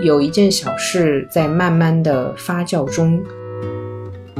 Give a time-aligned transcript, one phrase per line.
[0.00, 3.20] 有一件小事在慢慢的发酵中。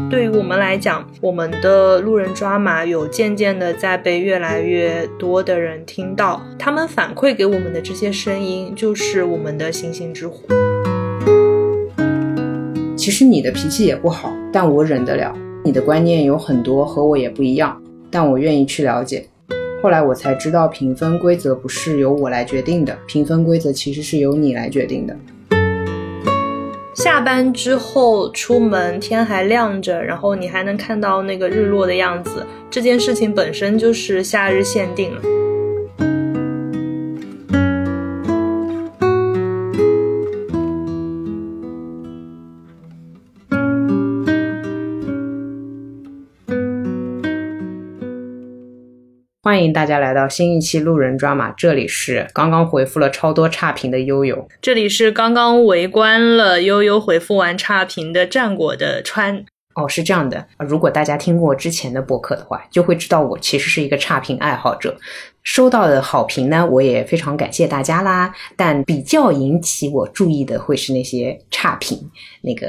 [0.08, 10.44] 对于我们来讲，我们的路人抓马有渐渐的在被越来越多的人听到，他们反馈给我们的这些声音，就是我们的星星之火。
[12.96, 15.36] 其实你的脾气也不好，但我忍得了。
[15.64, 19.29] 你的观念有很多和我也不一样，但我愿意去了解。
[19.82, 25.14] 后来我才知道，评分规则不是由我来决定的，评分规则其实是由你来决定的。
[26.98, 35.20] 下班之后出门，天还亮着，然后你还能看到那个日落的样子，这件事情本身就是夏日限定了。
[49.48, 59.47] 欢迎大家来到新一期路人抓马，这里是刚刚回复了超多差评的悠悠，这里是刚刚围观了悠悠回复完差评的战果的川。
[59.75, 64.95] 哦，是这样的，如果大家听过之前的播客的话，就会知道我其实是一个差评爱好者。
[65.42, 68.30] 收到的好评呢，我也非常感谢大家啦。
[68.55, 71.98] 但比较引起我注意的会是那些差评，
[72.42, 72.69] 那个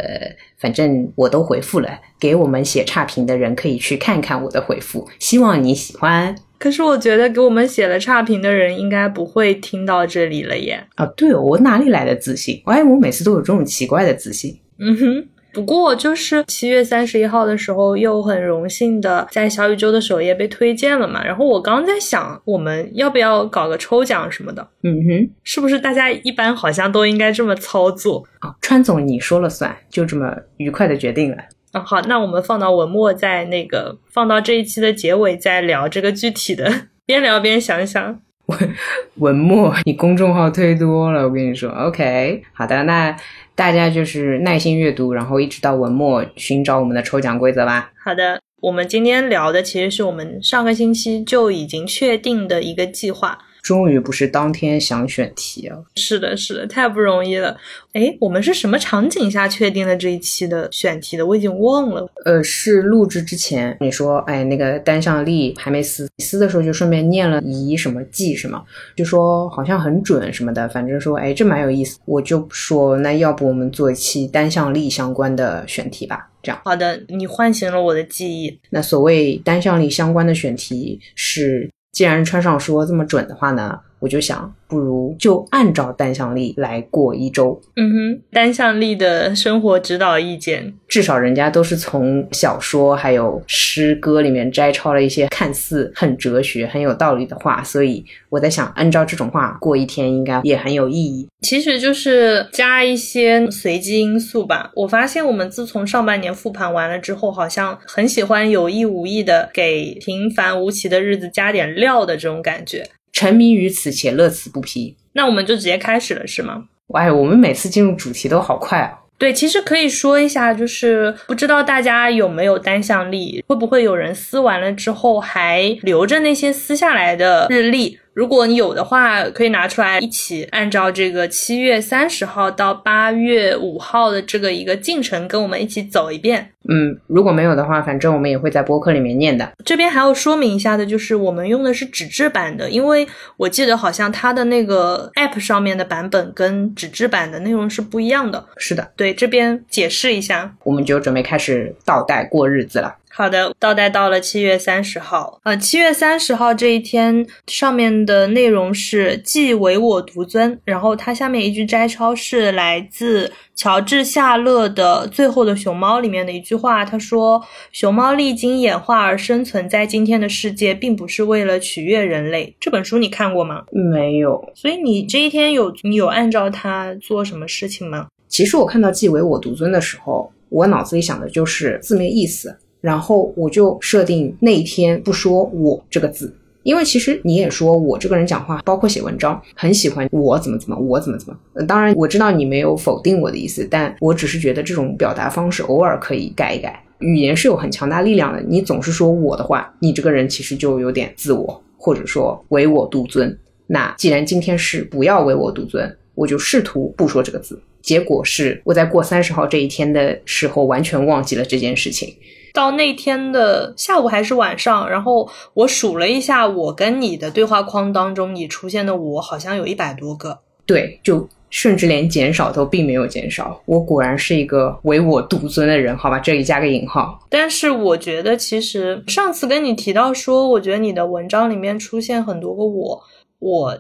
[0.58, 6.34] 反正我都回复了，给我们写差评的人可以去看看我的回复，希望你喜欢。
[6.60, 10.84] 可是我觉得给我们写了差评的人应该不会听到这里了耶。
[10.96, 12.62] 啊，对哦，我哪里来的自信？
[12.66, 14.60] 哎，我每次都有这种奇怪的自信。
[14.78, 15.28] 嗯哼。
[15.52, 21.26] 不过就是七月三十一号的时候，又很荣幸的在小宇宙的首页被推荐了嘛。
[21.26, 24.66] 然后我刚在想，我们要不要搞个抽奖什么的？
[24.84, 28.24] 嗯哼，是不是大家一般好像都应该这么操作？
[28.42, 31.38] 啊，川总你说了算，就这么愉快的决定了。
[31.72, 38.22] 啊，好，那我们放到文末，在那个放到这一期的结尾再聊这个具体的，边聊边想想。
[38.48, 38.76] 文
[39.16, 41.70] 文末，你公众号推多了，我跟你说。
[41.70, 43.16] OK，好的，那。
[43.56, 47.92] 大家就是耐心阅读，然后一直到文末寻找我们的抽奖规则吧。
[48.02, 53.38] 好的，我们今天聊的其实是我们上个星期就已经确定的一个计划。
[53.62, 55.78] 终于不是当天想选题啊！
[55.96, 57.56] 是的，是的，太不容易了。
[57.94, 61.26] 哎，我们是什么场景下确定了这一期的选题的？
[61.26, 62.08] 我已经忘了。
[62.26, 68.64] 呃，是录制之前你说，哎，那个单向力还没撕，撕的时候就顺便念了仪什么记什么，
[68.96, 72.00] 就说好像很准什么的，反正说，哎，这蛮有意思。
[72.06, 76.30] 我就说，那要不我们做一期单向力相关的选题吧？
[76.42, 76.62] 这样。
[76.64, 78.60] 好的，你唤醒了我的记忆。
[78.70, 81.70] 那所谓单向力相关的选题是。
[81.92, 84.54] 既然穿上说这么准的话呢，我就想。
[84.70, 87.60] 不如就按照单向力来过一周。
[87.76, 101.28] 嗯哼，单向力的生活指导意见，至少人家都是从小说还有诗歌里面摘抄了一些看似很哲学、很有道理的话，所以我在想，按照这种话过一天应该也很有意义。
[101.42, 104.70] 其实就是加一些随机因素吧。
[104.76, 112.88] 我发现我们自从上半年复盘完了之后，好像很喜欢有意无意的给平凡无奇的日子加点料的这种感觉。
[113.20, 116.64] 沉迷于此且乐此不疲，那我们就直接开始了，是吗？
[116.94, 118.98] 哎，我们每次进入主题都好快啊！
[119.18, 128.00] 对，其实可以说一下，就是不知道大家有没有单向力，会不会有人撕完了之后还留着那些撕下来的日历？
[128.20, 136.52] 如果你有的话，可以拿出来一起按照这个七月三十号到八月五号的这个一个进程，跟我们一起走一遍。
[136.68, 139.50] 嗯，如果没有的话，反正我们也会在播客里面念的。
[139.64, 143.08] 这边还要说明一下的，就是我们用的是纸质版的，因为
[143.38, 148.46] 我记得好像它的那个 App 上面的版本跟纸质版的内容是不一样的。
[148.58, 152.98] 是的，对，这边解释一下，我们就准备开始倒带过日子了。
[153.20, 155.42] 好的，倒带到了七月三十号。
[155.44, 167.44] 呃，七月三十号这一天上面的内容是“既唯我独尊”，然后它下面一句摘抄是来自乔治·夏勒的《最后的熊猫》里面的一句话，他说
[167.74, 173.64] ：“熊猫历经演化而生存在今天的世界，并不是为了取悦人类。”这本书你看过吗？
[173.74, 174.42] 没有。
[174.56, 178.08] 所以你这一天有你有按照它做什么事情吗？
[178.30, 182.58] 其实我看到“既唯我独尊”的时候，我脑子里想的就是字面意思。
[182.82, 186.34] 然后我就设定那一天不说我这个字，
[186.64, 191.38] 因为其实你也说我这个人讲话，包括写文章，很喜欢我怎么怎么，我怎么怎么。
[191.66, 196.82] 当然我知道你没有否定我的意思，但我只是觉得这种表达方式偶尔可以改一改。
[197.00, 203.38] 语言是有很强大力量的，你总是说我的话，你这个人其实就有点自我，或者说唯我独尊。
[203.68, 207.58] 那既然今天是不要唯我独尊，我就试图不说这个字。
[207.82, 212.14] 结果是我在过三十号这一天的时候，完全忘记了这件事情。
[212.54, 220.40] 到那天的下午还是晚上，然后我数了一下，我跟你的对话框当中，你出现的我好像有一百多个。
[220.66, 223.60] 对，就甚至连减少都并没有减少。
[223.66, 227.20] 我果然是一个唯我独尊的人，好吧，这里加个引号。
[227.28, 233.02] 但是我觉得，其实上次跟你提到说，我觉得你的文章里面出现很多个我，
[233.40, 233.78] 我，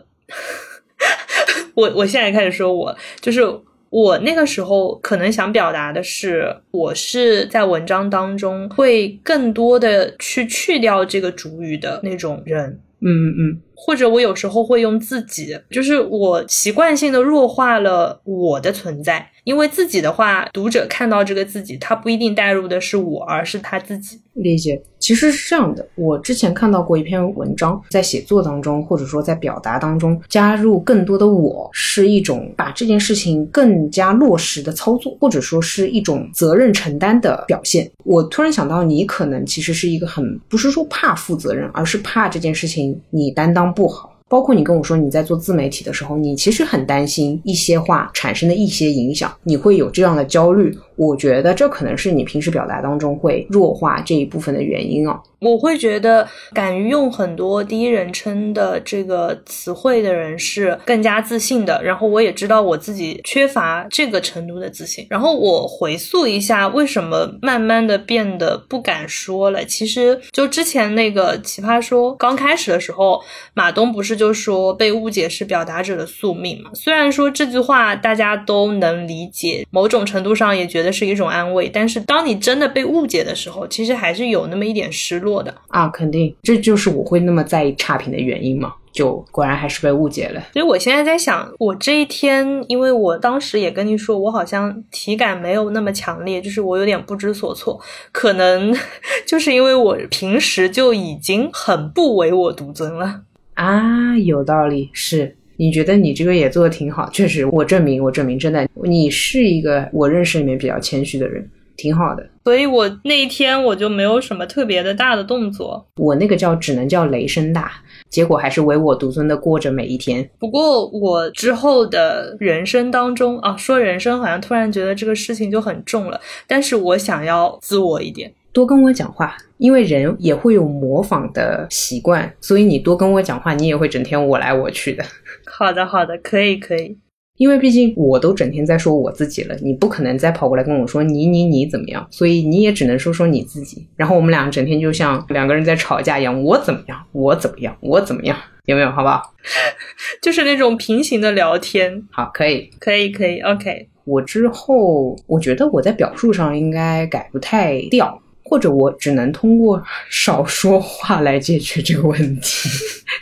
[1.75, 3.41] 我，我现在开始说我，就是
[3.89, 12.79] 我那个时候可能想表达的是，我是在文章当中会更多的去去掉这个主语的那种人。
[13.01, 19.25] 嗯嗯，或者我有时候会用自己，就是我习惯性的弱化了我的存在。
[19.45, 24.19] 因为自己的话，读者看到这个自己，他不一定带入的是我，而是他自己。
[24.33, 25.85] 理解，其实是这样的。
[25.95, 37.89] 我之前看到过一篇文章，在写作当中，或者说在表达当中，加入更多的我，是一种把这件事情更加落实的操作，或者说是一种责任承担的表现。
[38.05, 44.15] 我突然想到，你可能其实是一个很不是说怕负责任，而是怕这件事情你担当不好。
[44.27, 50.77] 包括你跟我说你在做自媒体的时候，你其实很担心一些话产生的一些影响，你会有这样的焦虑。
[50.99, 55.17] 我觉得这可能是你平时表达当中会弱化这一部分的原因哦。
[55.39, 61.81] 我会觉得，敢于用很多第一人称的这个词汇的人是更加自信的。
[61.81, 65.07] 然后我也知道我自己缺乏这个程度的自信。
[65.09, 69.63] 然后我回溯一下，为什么慢慢的变得不敢说了？
[69.63, 73.21] 其实就之前那个奇葩说刚开始的时候，
[73.53, 76.71] 马东不是就说被误解是表达者的宿命嘛？
[76.73, 80.88] 虽然说这句话大家都能理解，某种程度上也觉得。
[80.91, 85.87] 是一种安慰，但是当你真的被误解的时候，其实还是有那么一点失落的啊！
[85.89, 88.73] 肯定，这就是我会那么在意差评的原因嘛。
[88.91, 90.41] 就果然还是被误解了。
[90.51, 97.79] 所以我现在在想，我这一天，因为我当时也跟你说，我好像体感没有那么强烈，就是我有点不知所措。
[98.11, 98.75] 可能
[99.27, 103.21] 就是因为我平时就已经很不唯我独尊了
[103.53, 105.37] 啊，有道理是。
[105.59, 111.45] 你觉得你这个也做的挺好，确实，我证明，我证明，真的，你是一个我认识里面比较谦虚的人，
[111.75, 112.25] 挺好的。
[112.45, 117.73] 所以我那一天我就没有什么特别的大的动作，我那个叫只能叫雷声大，
[118.09, 120.27] 结果还是唯我独尊的过着每一天。
[120.39, 128.31] 不过我之后的人生当中啊，说人生好像突然觉得这个事情就很重了，但是我想要自我一点。
[128.51, 135.03] 多跟我讲话，因为人也会有模仿的习惯，所以你多跟我讲话，你也会整天我来我去的。
[135.45, 136.97] 好的，好的，可以，可以。
[137.37, 143.87] 因为毕竟我都整天在说我自己了，你不可能再跑过来跟我说你你你怎么样，所以你也只能说说你自己。
[143.95, 148.35] 然后我们俩整天就像两个人在吵架一样，我怎么样，我怎么样，我怎么样，
[148.65, 148.91] 有没有？
[148.91, 149.33] 好不好？
[150.21, 152.03] 就是那种平行的聊天。
[152.11, 153.39] 好，可以，可以，可以。
[153.39, 158.21] OK，我之后我觉得我在表述上应该改不太掉。
[158.49, 162.67] 或者我只能通过少说话来解决这个问题。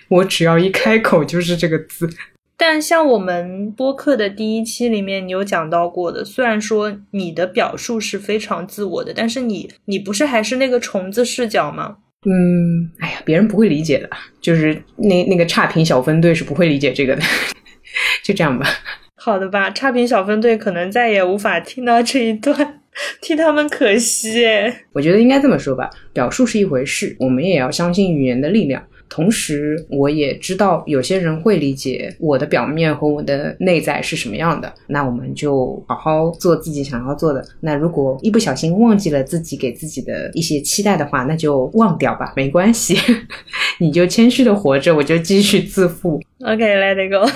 [0.07, 2.09] 我只要一开口就是这个字。
[2.55, 11.97] 但像我们播客的第一期里面，你有讲到过的，虽然说你的表述是非常自我的，但是你你不是还是那个虫子视角吗？
[12.25, 14.09] 嗯，哎呀，别人不会理解的，
[14.41, 17.21] 就是那那个差评小分队是不会理解这个的。
[18.23, 18.65] 就这样吧。
[19.15, 22.81] 好的吧，差评小分队可能再也无法听到这一段。
[23.21, 24.45] 替他们可惜
[24.93, 28.85] 我觉得应该这么说吧，表述是一回事，我们也要相信语言的力量。
[29.09, 34.73] 同时，我也知道有些人会理解我的表面和我的内在是什么样的。
[34.87, 37.43] 那我们就好好做自己想要做的。
[37.61, 42.97] 那如果一不小心忘记了自己给自己的一些期待的话，那就忘掉吧，没关系。
[43.79, 46.19] 你就谦虚的活着，我就继续自负。
[46.43, 47.29] OK，let it go。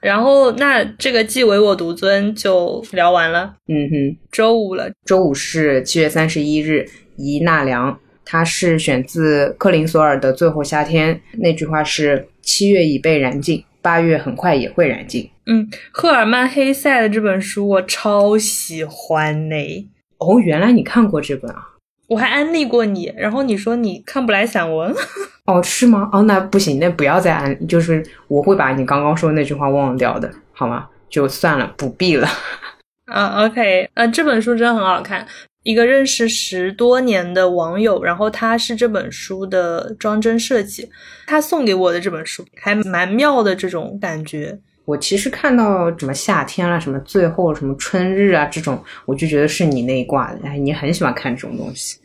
[0.00, 3.54] 然后，那这个既唯我独尊就聊完了。
[3.68, 4.90] 嗯哼，周五了。
[5.04, 7.98] 周五是七月三十一日，宜纳凉。
[8.32, 19.90] 它是选自克林索尔的《最后夏天》，那句话是：“七月已被燃尽，八月很快也会燃尽。”嗯，赫尔曼·黑塞的这本书我超喜欢呢。
[20.16, 21.72] 哦，原来你看过这本啊？
[22.08, 24.90] 我还安利过你，然后你说你看不来散文。
[25.44, 26.08] 哦，是吗？
[26.10, 30.88] 哦，那不行，那不要再安，就是我会把你刚刚说的那句话忘掉的，好吗？
[31.10, 32.26] 就算了，不必了。
[33.12, 35.26] 啊，OK，呃，这本书真的很好看。
[35.62, 40.88] 一个认识十多年的网友，然后他是这本书的装帧设计，
[41.26, 44.58] 他送给我的这本书还蛮妙的，这种感觉。
[44.84, 50.40] 我其实看到什么夏天啦，什么最后什么春日啊这种，我就觉得是你那一挂的。
[50.42, 51.96] 哎，你很喜欢看这种东西。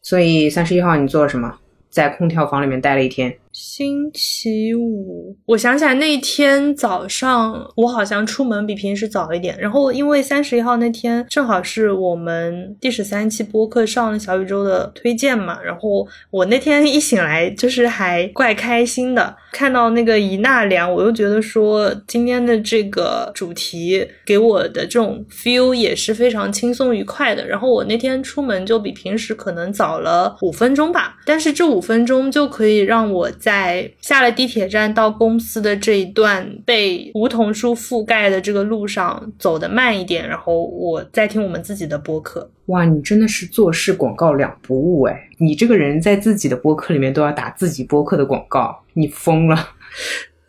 [0.00, 1.58] 所以三十一号你做了什么？
[1.90, 3.36] 在空调房里面待了一天。
[3.54, 9.56] 星期五，我想起来那天早上，我好像出门比平时早一点。
[9.60, 27.46] 然后因为三十一号那天正好是我们第十三期播客上了小宇宙的推荐嘛，然后我那天一醒来就是还怪开心的，看到那个一纳凉，我又觉得说今天的这个主题给我的这种 feel 也是非常轻松愉快的。
[27.46, 33.30] 然后我那天出门就比平时可能早了五分钟吧，但是这五分钟就可以让我。
[33.44, 42.50] 在下了地铁站到公司的这一段被梧桐树覆盖的这个路上走得慢一点，然后我在听我们自己的播客。
[42.66, 45.28] 哇，你真的是做事广告两不误哎！
[45.36, 49.68] 你这个人在自己的播客里面都要打自己播客的广告，你疯了。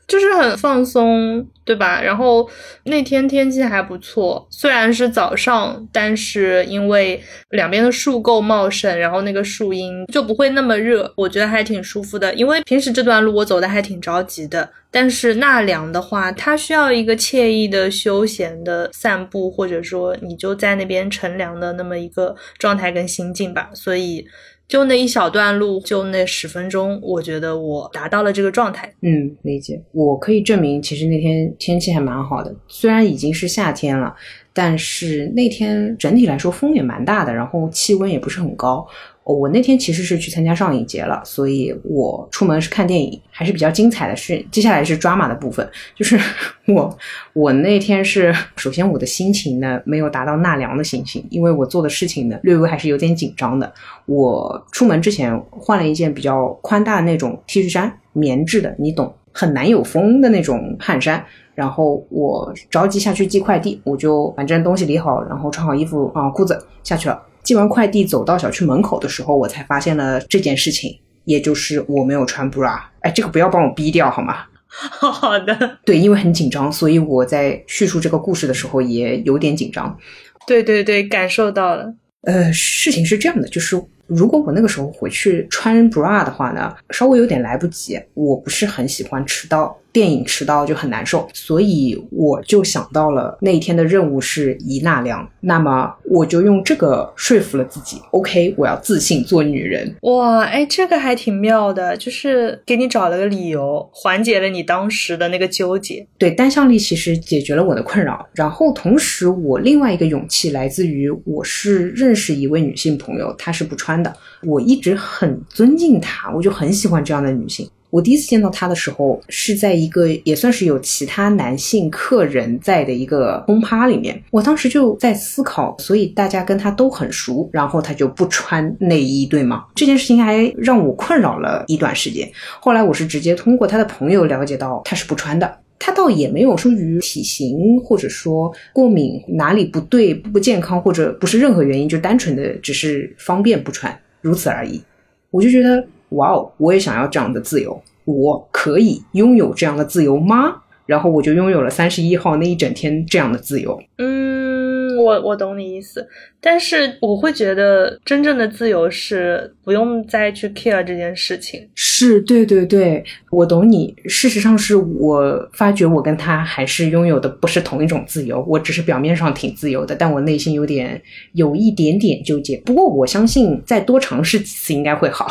[0.07, 2.01] 就是很放松，对吧？
[2.01, 2.47] 然后
[2.83, 7.19] 那天天气还不错，虽然是早上，但是因为
[7.49, 12.33] 两边的树够茂盛，然后那个树荫就不会那么热，我觉得还挺舒服的。
[12.35, 24.27] 因为平时这段路我走的还挺着急的，但是纳凉的话，它需要一个惬意的休闲的散步，或者说你就在那边乘凉的那么一个状态跟心境吧，所以。
[24.67, 28.91] 就那一小段路，就那十分钟，我觉得我达到了这个状态。
[29.01, 29.81] 嗯，理解。
[29.91, 34.15] 我可以证明，其实那天天气还蛮好的，虽然已经是夏天了，
[34.53, 38.87] 但是那天整体来说风也蛮大的，然后气温也不是很高。
[39.33, 44.15] 我那天其实是去参加上影节了，所以我出门是看电影，还是比较精彩的。
[44.15, 46.15] 是接下来是抓马的部分，就是
[46.71, 46.95] 我
[47.33, 53.73] 我那天是首先我的心情呢没有达到纳凉的心情，因为我做的事情呢略微还是有点紧张的。
[54.05, 61.25] 我出门之前换了一件比较宽大的那种 T 恤衫，棉质的，你懂，很难有风的那种汗衫。
[61.55, 67.19] 然后我着急下去寄快递，我就反正东西理好，然后穿好衣服啊裤子下去了。
[67.45, 72.77] 寄完快递走到小区门口的时候，我才发现了这件事情，也就是我没有穿 bra。
[73.01, 74.45] 哎，这个不要帮我逼掉好吗？
[74.67, 75.77] 好的。
[75.85, 79.97] 对，因为很紧张，所以我在叙述这个故事的时候也有点紧张。
[80.45, 81.93] 对对对，感受到了。
[82.23, 87.97] 呃，事情是这样的，就是如果我那个时候回去穿 bra 的话呢，稍微有点来不及。
[88.15, 89.77] 我不是很喜欢迟到。
[89.95, 98.01] 电影迟到就很难受，所以我就想到了那一天的任务是一纳凉，那么我就用这个说服了自己。
[98.11, 99.95] OK，我要自信做女人。
[100.01, 106.05] 哇，哎，这个还挺妙的，就是给你找了个理由，缓解了你当时的那个纠结。
[106.17, 117.65] 对，单向力其实解决了我的困扰，然后同时我另外一个勇气来自于我是认识一位女性朋友，她是不穿的，我一直很尊敬她，我就很喜欢这样的女性。
[117.95, 124.21] 我第一次见到他的时候，是在一个也算是有其他男性客人在的一个轰趴里面。
[124.31, 129.63] 我当时就在思考，所以大家跟他都很熟，然后他就不穿内衣，对吗？
[129.75, 132.29] 这件事情还让我困扰了一段时间。
[132.59, 144.83] 后来我是直接通过他的朋友了解到他是不穿的，他倒也没有出于体型或者说过敏哪里不对不健康或者不是任何原因，就单纯的只是方便不穿，如此而已。
[145.31, 145.87] 我就觉得。
[146.09, 146.51] 哇哦！
[146.57, 150.61] 我也想要这样的自由，我可以拥有这样的自由吗？
[150.85, 153.75] 然后我就拥有了三十一号那一整天这样的自由。
[153.97, 156.07] 嗯，我我懂你意思，
[156.39, 161.67] 但是我会觉得真正的自由是不用再去 care 这件事情。
[161.73, 163.95] 是，对对对，我懂你。
[164.05, 168.45] 事实上，是我发觉我跟他还是拥有的不是同一种自由。
[168.47, 171.01] 我只是表面上挺自由的，但我内心有点
[171.33, 172.61] 有一点点纠结。
[172.63, 175.27] 不过我相信再多尝试几次应该会好。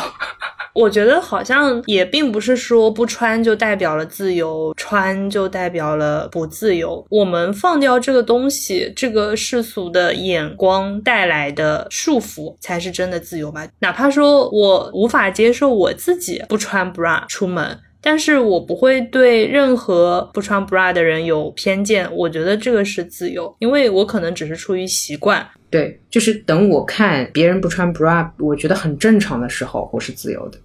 [0.75, 7.03] 我觉得好像也并不是说不穿就代表了自由，穿就代表了不自由。
[7.09, 13.65] 我们放掉这个东西，这个世俗的眼光带来的束缚，才是真的自由吧。
[13.79, 22.13] 哪怕说我无法接受我自己不穿 bra 出门，但是我不会对任何不穿 bra 的人有偏见。
[22.13, 25.47] 我觉得这个是自由，因为我可能只是出于习惯。
[25.69, 30.59] 对，就是等我看别人不穿 bra，我觉得很正常的时候，我是自由的。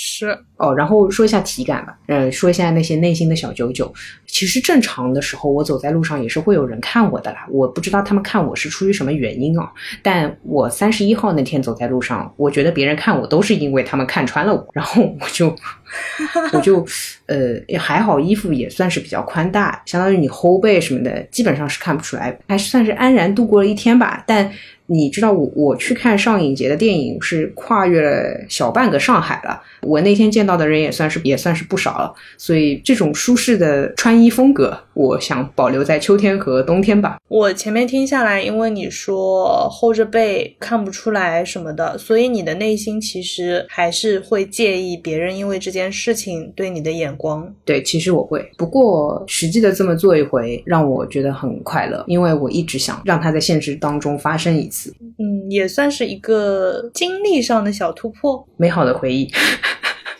[0.00, 0.28] 是
[0.58, 3.92] 哦，然后说一下体感吧，嗯，说一下那些内心的小九九。
[4.28, 7.44] 其实正常的时候，我走在路上也是会有人看我的啦。
[7.50, 9.68] 我不知道他们看我是出于什么原因啊。
[10.00, 15.52] 但我三十一号那天走在路上，我觉得别人看我都是因为他们看穿了我，然后我就
[16.52, 16.86] 我就
[17.26, 24.22] 呃也还好，衣服也算是比较宽大，相当于你后背什么的基本上是看不出来，还算是安然度过了一天吧。
[24.26, 24.50] 但
[24.86, 37.18] 你知道我我去看上影节的电影是跨越了小半个上海了，我那天见到的人也算是也算是不少了，所以这种舒适的穿衣风格，我想保留在秋天和冬天吧。
[37.28, 47.48] 我前面听下来，因为你说后着背看不出来什么的，所以你的内心其实还是会介意别人因为这件事情对你的眼光。
[47.64, 58.44] 对，其实我会，不过实际的这么做一回，让我觉得很快乐，因为我一直想让它在现实当中发生一次，嗯，也算是一个经历上的小突破。
[58.56, 59.30] 美好的回忆。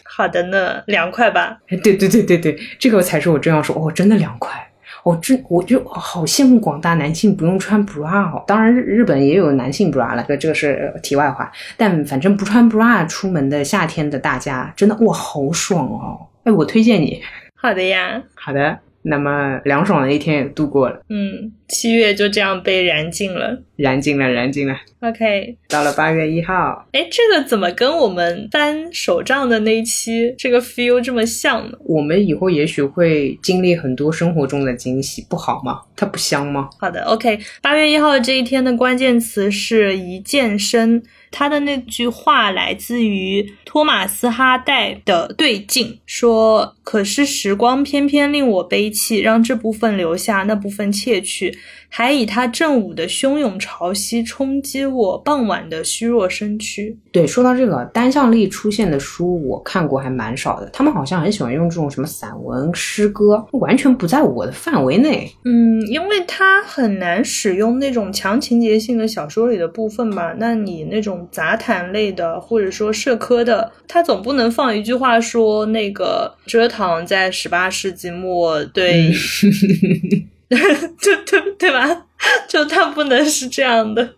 [0.04, 1.58] 好的呢，凉快吧？
[1.82, 4.68] 对对对对对，这个才是我正要说哦，真的凉快。
[5.05, 8.43] 我这我就好羡慕广大男性不用穿 bra 哦。
[8.47, 11.50] 当然日日本也有男性 bra 了，这个是题外话。
[11.76, 16.26] 但反正不穿 bra 出门的夏天的大家，真的哇，好爽哦！
[16.45, 17.23] 哎，我推荐你。
[17.55, 18.23] 好的呀。
[18.35, 18.78] 好的。
[19.09, 24.75] 那么凉爽的一天也度过了，嗯，七月就这样被燃尽了，燃尽了，燃尽了。
[25.00, 31.79] OK，到了八月一号，哎，这个怎么跟我们翻手账的那一期这个 feel 这么像呢？
[31.85, 35.81] 我们以后也许会经历很多生活中的惊喜，不好吗？
[35.97, 36.69] 它不香吗？
[36.79, 41.03] 好的，OK，八月一号这一天的关键词是一健身。
[41.30, 51.58] 他的那句话来自于托马斯哈代的对镜，说：“可是时光偏偏令我悲泣，让这部分留下，那部分窃去。”
[51.88, 56.97] 还以他正午的汹涌潮汐冲击我傍晚的虚弱身躯。
[57.11, 60.68] 对，说到这个单向力出现的书，我看过还蛮少的。
[60.73, 65.30] 他们好像很喜欢用这种什么散文、诗歌，完全不在我的范围内。
[65.45, 70.35] 嗯，因为他很难使用那种强情节性的小说里的部分吧？
[70.38, 79.11] 那你那种杂谈类的，或者说社科的，他总不能放一句话说那个蔗糖在十八世纪末对。
[81.00, 82.07] 对对对吧？
[82.49, 84.14] 就他不能是这样的，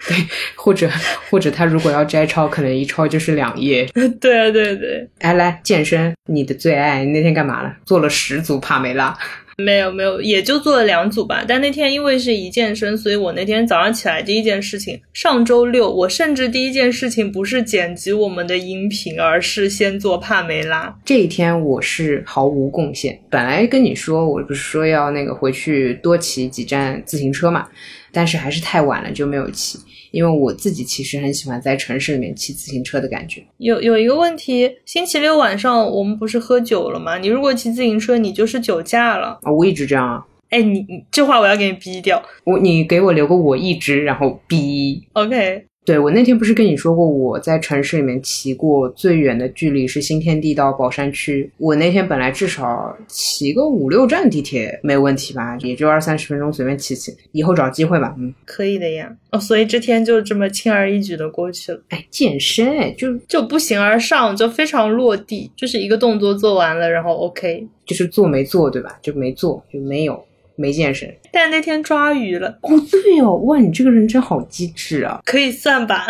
[0.09, 0.17] 对，
[0.55, 0.91] 或者
[1.29, 3.85] 或者他如果要摘抄，可能一抄就是两页。
[4.21, 5.09] 对啊，对对。
[5.19, 7.77] 哎，来健身，你的最爱，你那天干嘛了？
[7.85, 9.17] 做了十组帕梅拉。
[9.63, 11.45] 没有没有，也就做了两组吧。
[11.47, 20.95] 但那天因为是一健身，所以我那天早上起来第一件事情，上周六我甚至第一件事情不是剪辑我们的音频，而是先做帕梅拉。
[21.05, 23.19] 这一天我是毫无贡献。
[23.31, 27.69] 本来跟你说，我不是说要那个回去多骑几站自行车嘛，
[28.11, 29.79] 但是还是太晚了，就没有骑。
[30.13, 33.45] 因为我自己其实很喜欢在城市里面骑自行车的感觉。
[33.57, 37.19] 有有一个问题，星期六晚上我们不是喝酒了吗？
[37.19, 39.51] 你如果骑自行车，你就是酒驾了啊！
[39.51, 40.25] 我一直这样啊。
[40.51, 42.23] 哎，你你这话我要给你逼掉。
[42.45, 45.03] 我你给我留个我一直，然后逼。
[45.15, 45.65] OK。
[45.85, 51.51] 对我那天不是跟你说过，我在城市里面骑过最远的距离是新天地到宝山区。
[51.59, 57.13] 我那天本来至少骑个五六站地铁没问题吧，也就二三十分钟随便骑骑。
[57.33, 59.13] 以后找机会吧，嗯，可以的呀。
[59.33, 61.81] 哦，所以这天就这么轻而易举的过去了。
[61.89, 68.97] 哎，健身哎，就就不形而上，就非常落地，就是一个动作做完了，然后 OK，就是做没做对吧？
[69.03, 70.25] 就没做就没有。
[70.57, 72.71] 没健身，但那天抓鱼了哦。
[72.91, 75.21] 对哦，哇，你这个人真好机智啊！
[75.25, 76.07] 可以算吧。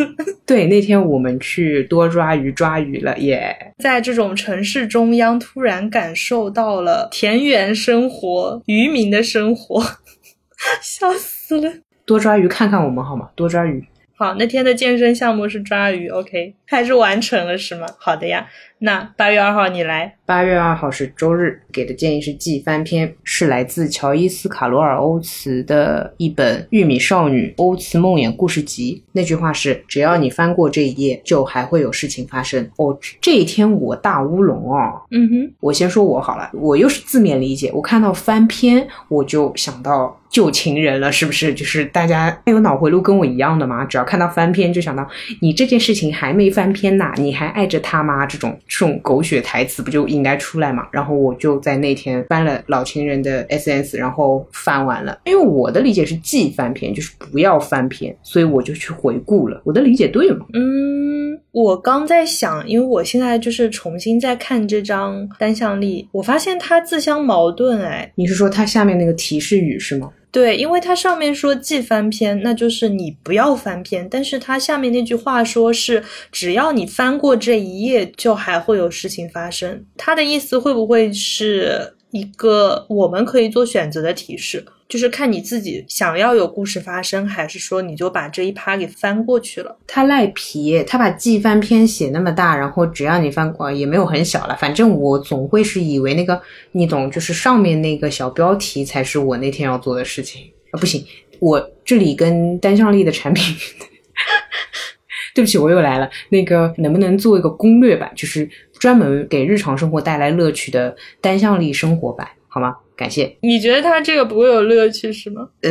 [0.46, 3.56] 对，那天我们去多抓鱼，抓鱼了耶。
[3.78, 9.82] 在这种城市中央，突然感受到了田园生活、渔民的生活，
[10.82, 11.72] 笑死了。
[12.04, 13.30] 多抓鱼，看看我们好吗？
[13.34, 13.84] 多抓鱼。
[14.18, 17.86] 好，那天的健身项目是抓鱼，OK，还是完成了是吗？
[17.98, 18.46] 好的呀。
[18.78, 20.14] 那八月二号你来。
[20.26, 29.02] 八月二号是周日，给的建议是记翻篇，是来自乔伊斯·卡罗尔·欧茨的一本《玉米少女欧茨梦魇故事集》。
[29.12, 32.68] 那句话是：只要你翻过这一页，就还会有事情发生。
[32.76, 35.00] 哦，这一天我大乌龙哦。
[35.12, 41.54] 嗯哼，我先说我好了，我又是字面理解，我看到翻篇我就想到旧情人了，是不是？
[41.54, 43.84] 就是大家有脑回路跟我一样的吗？
[43.84, 45.08] 只要看到翻篇就想到
[45.40, 48.26] 你这件事情还没翻篇呐，你还爱着他吗？
[48.26, 50.06] 这种这种狗血台词不就？
[50.06, 55.18] 应该出来嘛，然后我就在那天翻了老情人的 S S，然后翻完了。
[55.24, 59.60] 因为我的理解是既翻篇，就是不要翻篇，所以我就去回顾了。
[59.64, 60.46] 我的理解对吗？
[60.54, 67.82] 嗯，我刚在想，因为我现在就是重新在看这张单向力，我发现它自相矛盾。
[67.82, 70.10] 哎，你是说它下面那个提示语是吗？
[70.36, 74.06] 对，因为它上面说既翻篇，那就是你不要翻篇。
[74.10, 79.86] 但是它下面那句话说是只要你翻过这一页，就还会有事情发生。
[79.96, 84.62] 它的意思会不会是一个我们可以做选择的提示？
[84.88, 89.76] 就是看你自己想要有故事发生，还是说你就把这一趴给翻过去了？
[89.86, 94.56] 他赖皮，他把季翻篇写那么大，然后只要你翻过，也没有很小了。
[94.56, 96.40] 反正我总会是以为那个，
[96.72, 100.78] 你懂，就是上面那个小标题才是我那天要做的事情啊！
[100.78, 101.04] 不行，
[101.40, 103.56] 我这里跟单向力的产品。
[105.34, 106.08] 对不起，我又来了。
[106.30, 112.74] 那个能不能做一个攻略版，就是专门给日常生活带来乐趣的单向力生活版，好吗？
[112.96, 113.36] 感谢。
[113.42, 115.48] 你觉得他这个不会有乐趣是吗？
[115.62, 115.70] 呃，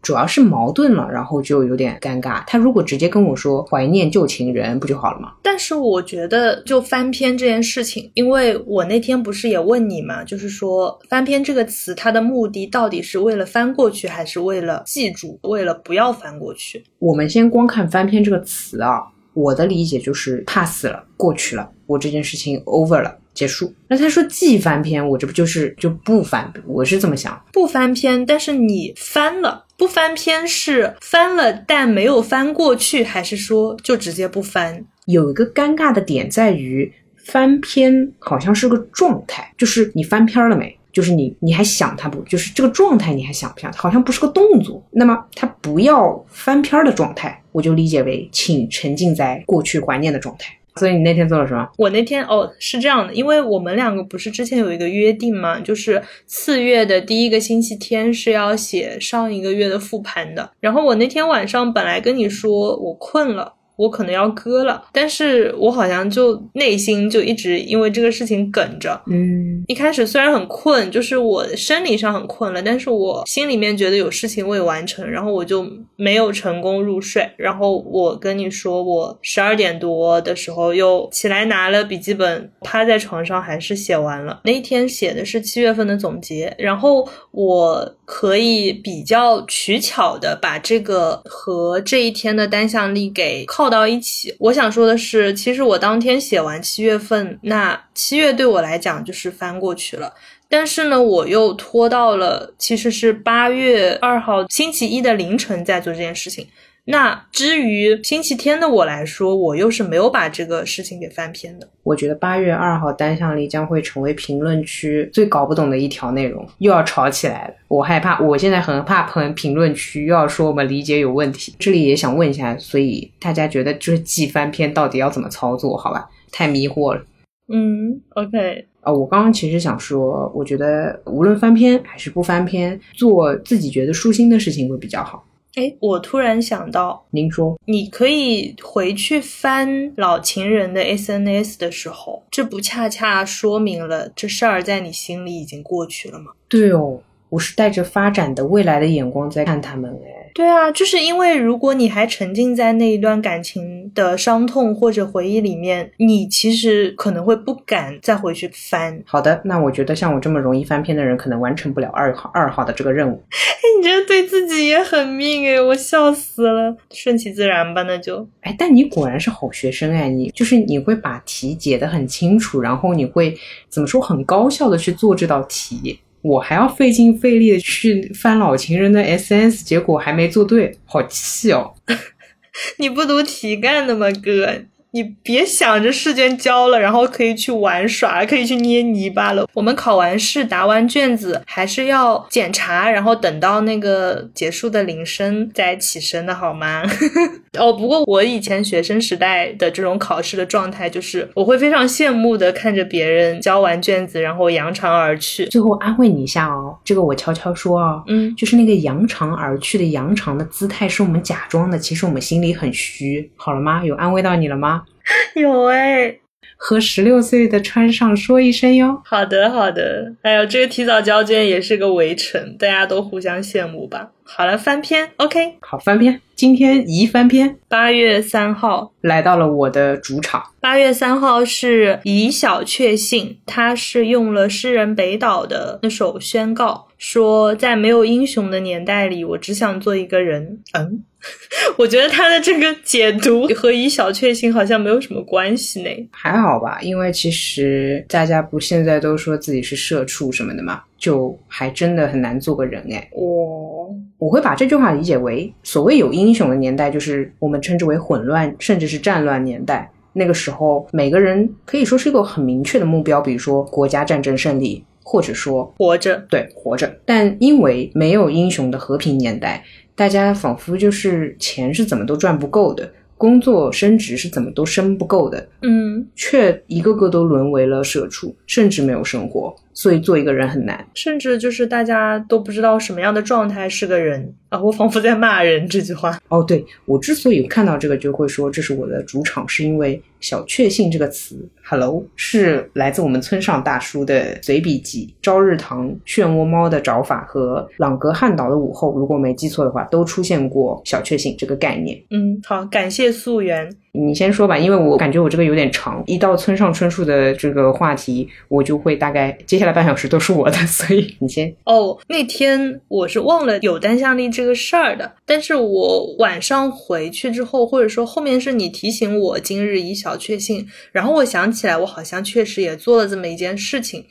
[0.00, 2.42] 主要是矛盾了，然后就有点尴尬。
[2.46, 5.32] 他如果直接跟我说怀念旧情人，不就好了吗？
[5.42, 16.82] 但是我觉得就翻篇这件事情，因为我那天不是也问你嘛，就是说翻篇这个词，它的目的到底是为了翻过去，还是为了记住，为了不要翻过去？
[16.98, 19.02] 我们先光看翻篇这个词啊，
[19.34, 23.18] 我的理解就是 pass 了，过去了，我这件事情 over 了。
[23.34, 23.74] 结束。
[23.88, 26.52] 那他说既翻篇，我这不就是就不翻？
[26.66, 34.84] 我是这么想，不翻篇，但是你翻了，不翻篇是翻了，但没有翻过去，还是说就直接不翻？
[35.06, 40.78] 有一个尴尬的点在于，翻篇好像是个状态，就是你翻篇了没？
[40.92, 42.22] 就是你你还想他不？
[42.22, 43.72] 就是这个状态你还想不想？
[43.72, 44.80] 好像不是个动作。
[44.92, 50.56] 那么他不要翻篇的状态，我就理解为请沉浸在过去怀念的状态。
[50.76, 51.68] 所以你那天做了什么？
[51.78, 60.50] 我那天哦是这样的，因为我们两个不是之前有一个约定嘛，就是四月的第一个星期天是要写上一个月的复盘的。
[60.60, 63.54] 然后我那天晚上本来跟你说我困了。
[63.76, 69.00] 我可能要割了，但是我好像就内心就一直因为这个事情梗着。
[69.10, 77.28] 嗯，一开始虽然很困，就是我生理上很困了，但是我心里面觉得有事情未完成，然后我就没有成功入睡。
[77.36, 84.40] 然后我跟你说，我十二点多的时候又起来拿了笔记本，趴在床上还是写完了。
[84.44, 93.63] 那一天写的是七月份的总结，然后我可以比较取巧的把这个和这一天的单向力给靠。
[93.64, 100.12] 靠到一起，我想说的是，其实我当天写完七月份，那七月对我来讲就是翻过去了。
[100.50, 106.46] 但是呢，我又拖到了其实是八月二号星期一的凌晨在做这件事情。
[106.86, 111.66] 那至于星期天的我来说，我又是没有把这个事情给翻篇的。
[111.82, 117.54] 我觉得八月二号单向力将会成为评论区最搞不懂的一条内容，又要吵起来了。
[117.68, 121.54] 我害怕，我现在很怕评评论区又要说我们理解有问题。
[121.58, 125.74] 这里也想问一下，所以大家觉得就是季翻篇到底要怎么操作？
[125.78, 127.02] 好吧，太迷惑了。
[127.48, 128.66] 嗯，OK。
[128.82, 135.24] 啊，我刚刚其实想说，我觉得无论翻篇还是不翻篇，做自己觉得舒心的事情会比较好。
[135.56, 146.32] 哎，我突然想到，您说，你可以回去翻老情人的 SNS 的时候，这不恰恰说明了这事儿在你心里已经过去了吗？
[146.48, 147.00] 对哦。
[147.30, 159.00] 我是带着发展的未来的眼光在看他们，哎，对啊，就是因为如果你还沉浸在那一段感情的伤痛或者回忆里面，你其实可能会不敢再回去翻。
[159.06, 163.22] 好的，那我觉得像我这么容易翻篇的人，可能完成不了二号二号的这个任务。
[163.30, 166.76] 哎，你这对自己也很命哎，我笑死了。
[166.90, 168.28] 顺其自然吧，那就。
[168.40, 176.00] 哎，但你果然是好学生哎，你就是你会把题解得很清楚，然后你会怎么说很高效的去做这道题。
[176.24, 181.74] 我还要费劲费力的去翻老情人的 SS，结果还没做对，好气哦！
[182.78, 184.48] 你不读题干的吗，哥？
[184.94, 189.44] 你别想着试卷交了，然后可以去玩耍，可以去捏泥巴了。
[189.52, 196.84] 我们考完试、答完卷子，还是要检查，然后等到那个结束的铃声再起身的好吗？
[197.58, 205.46] 哦，不过我以前学生时代的这种考试的状态，就是我会非常羡慕的看着别人交完卷子，然后扬长而去。
[205.46, 213.84] 最后安慰你一下哦，这个我悄悄说哦，嗯，就是那个扬长而去的扬长的姿态是我们假装的，其实我们心里很虚，好了吗？
[213.84, 214.82] 有安慰到你了吗？
[215.34, 216.18] 有哎，
[216.56, 219.02] 和十六岁的川上说一声哟。
[219.04, 220.14] 好的，好的。
[220.22, 224.12] 哎呦，这个提早交卷也是个围城，大家都互相羡慕吧。
[224.26, 226.20] 好了，翻篇，OK，好翻篇。
[226.34, 230.42] 今天一翻篇，八月三号来到了我的主场。
[230.60, 240.58] 八月三号是以小确幸，他是用了诗人北岛的那首宣告，说在没有英雄的年代里，我只想做一个人。
[240.72, 241.04] 嗯。
[241.78, 245.88] 我觉得他的这个解读和以小确幸好像没有什么关系呢。
[246.10, 253.06] 还好吧，因为其实大家不现在都说自己是社畜什么的嘛，就还真的很难做个人哎。
[253.12, 259.90] 我我会把这句话理解为，所谓有英雄的年代，就是我们称之为混乱甚至是战乱年代。
[260.14, 266.90] 那个时候，每个人可以说是一个很明确的目标，比如说国家战争胜利，或者说活着，对，活着。
[267.04, 269.62] 但因为没有英雄的和平年代。
[269.96, 279.54] 大家仿佛就是钱是怎么都赚不够的，工作升职是怎么都升不够的，嗯，却一个个都沦为了社畜，甚至没有生活。
[279.74, 280.86] 所以做一个人很难。
[280.94, 284.58] 甚至就是大家都不知道什么样的状态是个人啊！
[284.58, 286.18] 我仿佛在骂人这句话。
[286.28, 302.00] 哦，对我之所以看到这个就会说这是我的主场，是因为“小确幸”这个词，“hello” 是来自我们村上大叔的随笔集《朝日堂漩涡猫的找法》和朗格汉岛的午后，如果没记错的话，都出现过“小确幸”这个概念。
[302.10, 303.68] 嗯，好，感谢溯源。
[303.96, 311.54] 你先说吧，因为我感觉我这个有点长，一到村上春树的这个话题，我就会大概接下来半小时都是我的， 所以你先。
[311.64, 324.04] 哦，那天我是忘了有单向力这个事儿的，但是我晚上回去之后，或者说后面是你提醒我今日一小确幸，然后我想起来，我好像确实也做了这么一件事情。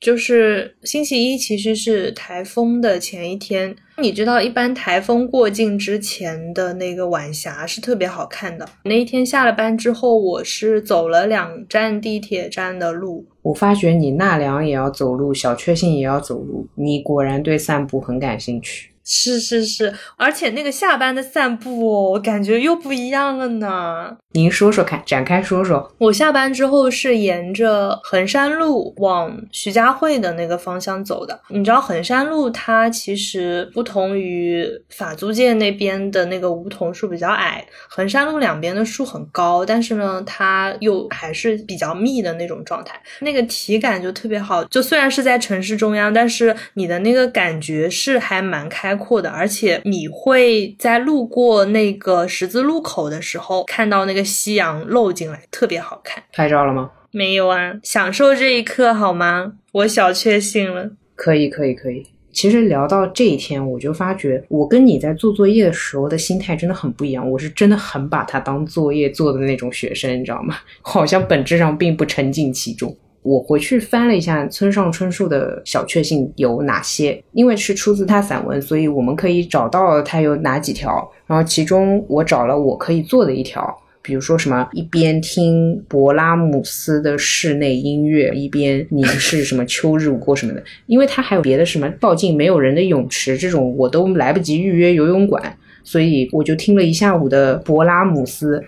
[0.00, 3.72] 就是星期一其实是台风的前一天，
[4.02, 8.68] 你知道，一般台风过境之前的那个晚霞是特别好看的。
[8.82, 13.24] 那一天下了班之后，我是走了两站地铁站的路。
[13.42, 18.90] 我发觉你纳凉也要走路，小确幸也要走路，你果然对散步很感兴趣。
[19.04, 24.16] 是是是，而且那个下班的散步哦，我感觉又不一样了呢。
[24.34, 25.92] 您说说看，展开说说。
[25.98, 31.38] 我下班之后是沿着衡山路往徐家汇的那个方向走的。
[31.48, 44.64] 你知道衡山路它其实不同于法租界那边的那个梧桐树比较矮，衡山路两边的树很高，但是呢，它又还是比较密的那种状态，那个体感就特别好。
[44.64, 54.21] 就虽然是在城市中央，但是你的那个感觉是还蛮开阔的，而且你会在路过那个十字路口的时候看到那个。
[54.24, 56.22] 夕阳漏进来，特别好看。
[56.32, 56.90] 拍照了吗？
[57.10, 59.52] 没有啊，享受这一刻好吗？
[59.72, 60.90] 我小确幸了。
[61.14, 62.06] 可以，可以，可以。
[62.32, 67.30] 其实聊到这一天，我就发觉我跟你在做作业的时候的心态真的很不一样。
[67.30, 70.56] 我是真的很把它当作业做的那种学生，你知道吗？
[70.80, 72.96] 好像本质上并不沉浸其中。
[73.20, 81.06] 我回去翻了一下村上春树的小确幸有哪些，因为是出自他散文，所以我们可以找到他有哪几条。
[81.26, 83.78] 然后其中我找了我可以做的一条。
[84.02, 98.62] 比如说什么一边听勃拉姆斯的室内音乐，一边凝视什么秋日午后什么的，因为他还有别的什么靠近没有人的泳池这种，我都来不及预约游泳馆，所以我就听了一下午的勃拉姆斯。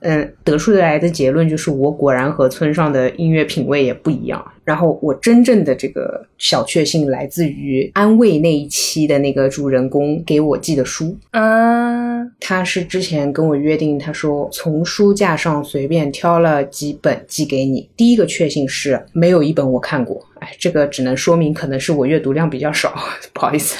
[0.00, 4.44] 嗯，得出来的结论就是我果然和村上的音乐品味也不一样。
[4.64, 17.88] 然后我真正的这个小确幸来自于安慰那一期的那个主人公给我寄的书嗯，他是之前跟我约定，他说从书架上随便挑了几本寄给你。
[17.96, 22.94] 第一个确幸是没有一本我看过，哎，这个只能说明可能是我阅读量比较少，
[23.32, 23.76] 不好意思。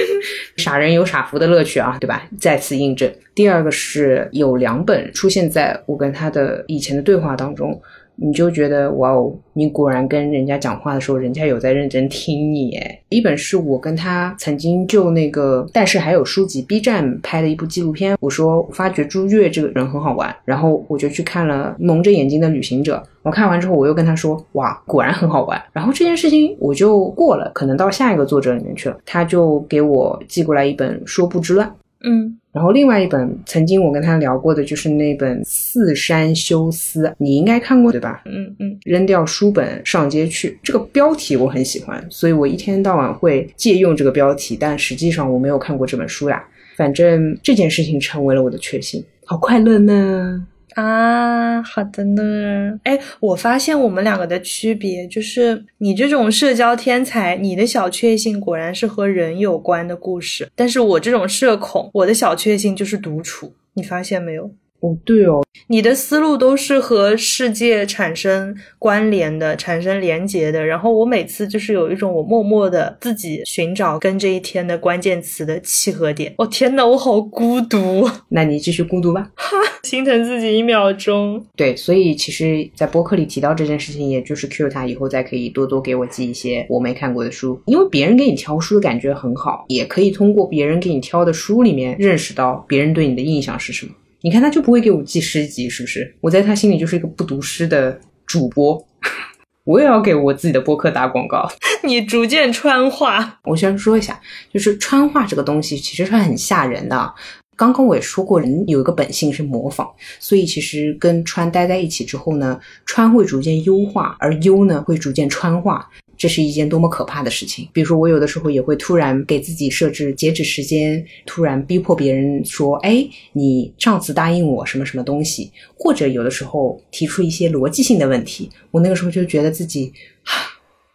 [0.56, 2.28] 傻人有傻福的乐趣啊，对吧？
[2.38, 3.10] 再次印证。
[3.34, 7.80] 第二个是有两本出现在我跟他的以前的对话当中。
[8.22, 13.00] 你就觉得哇哦，你果然跟人家讲话的时候，人家有在认真听你诶。
[13.08, 18.16] 一本是我跟他曾经就那个，但是还有书籍 B 站拍的一部纪录片。
[18.20, 22.96] 我说发觉朱越这个人很好玩，然后我就去看了《蒙着眼睛的旅行者》。
[23.22, 25.60] 我看完之后，我又跟他说哇，果然很好玩。
[25.72, 28.98] 然后这件事情我就过了，可能到下一个作者里面去了。
[29.06, 31.66] 他就给我寄过来一本《说不之乱》。
[32.02, 32.39] 嗯。
[32.52, 38.22] 然后另外一本曾经我跟他聊过的就是那本《四山修斯》，你应该看过对吧？
[38.24, 38.76] 嗯嗯。
[38.84, 46.42] 扔掉书本上街去，这个标题我很喜欢，所以我一天到晚会借用这个标题，但实际上我没有看过这本书呀。
[46.76, 50.46] 反正这件事情成为了我的确信，好快乐呢。
[50.74, 52.78] 啊，好的呢。
[52.84, 63.52] 哎，我发现我们两个的区别就是，你这种社交天才，你的小确幸果然是和人有关的故事；但是我这种社恐，我的小确幸就是独处。
[63.74, 64.50] 你发现没有？
[64.80, 70.64] 哦，对哦，你的思路都是和世界产生关联的、产生连结的。
[70.64, 76.34] 然后我每次就是有一种我默默的自己寻找跟这一天的关键词的契合点。
[76.38, 78.08] 哦天呐，我好孤独。
[78.30, 79.30] 那你继续孤独吧。
[79.34, 81.44] 哈，心疼自己一秒钟。
[81.54, 93.92] 对，所以其实，在播客里提到这件事情，也就是 Q 他以后再可以多多给我寄一些我没看过的书，因为别人给你挑书的感觉很好，也可以通过别人给你挑的书里面认识到别人对你的印象是什么。
[94.22, 96.16] 你看他就不会给我寄诗集，是不是？
[96.20, 98.86] 我在他心里就是一个不读诗的主播。
[99.64, 101.50] 我也要给我自己的播客打广告。
[101.84, 103.40] 你逐渐川化。
[103.44, 104.20] 我先说一下，
[104.52, 107.14] 就是川化这个东西其实是很吓人的。
[107.56, 109.86] 刚刚我也说过，人有一个本性是模仿，
[110.18, 115.86] 所以其实跟川待在一起之后呢，川会逐渐优化，而优呢会逐渐川化。
[116.20, 117.66] 这是一件多么可怕的事情！
[117.72, 129.90] 比如说，我有的时候也会突然给自己设置截止时间，突然逼迫别人说：“哎，你上次答应我什么什么东西？”或者有的时候提出一些逻辑性的问题，我那个时候就觉得自己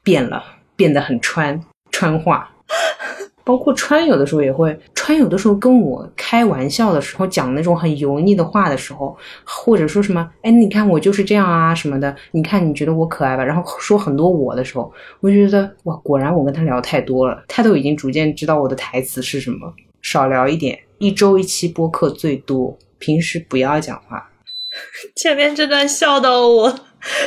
[0.03, 0.43] 变了，
[0.75, 1.59] 变得很川
[1.89, 2.54] 川话。
[3.45, 13.43] 包括川有的时候也会，川有的时候跟我开玩笑的时候讲那种很油腻的话的时候，或者说什么，哎，你看我就是这样啊什么的，你看你觉得我可爱吧？
[13.43, 24.31] 然后说很多我的时候，我就觉得哇，果然我跟他聊太多了，他都已经逐渐知道我的台词是什么，少聊一点，一周一期播客最多，平时不要讲话。
[25.15, 26.75] 前面这段笑到我，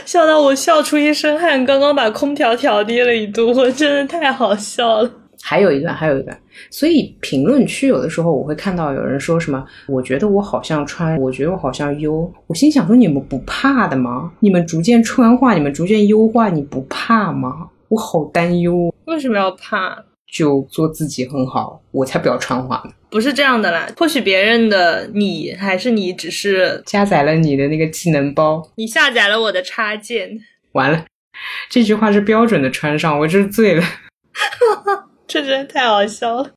[0.05, 5.11] 笑到我笑出一身汗，刚刚把空调调低了一度，我真的太好笑了。
[5.43, 6.39] 还有一段，还有一段，
[6.71, 14.33] 所以评论区有的时候我会看到有人说什么，我觉得我好像穿，我觉得我好像优，我心想说你们不怕的吗？
[14.41, 17.69] 你们逐渐穿化，你们逐渐优化，你不怕吗？
[17.89, 20.05] 我好担忧，为什么要怕？
[20.31, 22.91] 就做自己很好，我才不要穿化呢。
[23.09, 30.39] 不是这样的啦，或许别人的你还是你，只是加载了你的那个技能包，你下载了我的插件，
[30.73, 31.07] 完了，
[31.71, 33.83] 这句话是标准的穿上，我真是醉了。
[35.29, 36.51] 这真的太好笑了，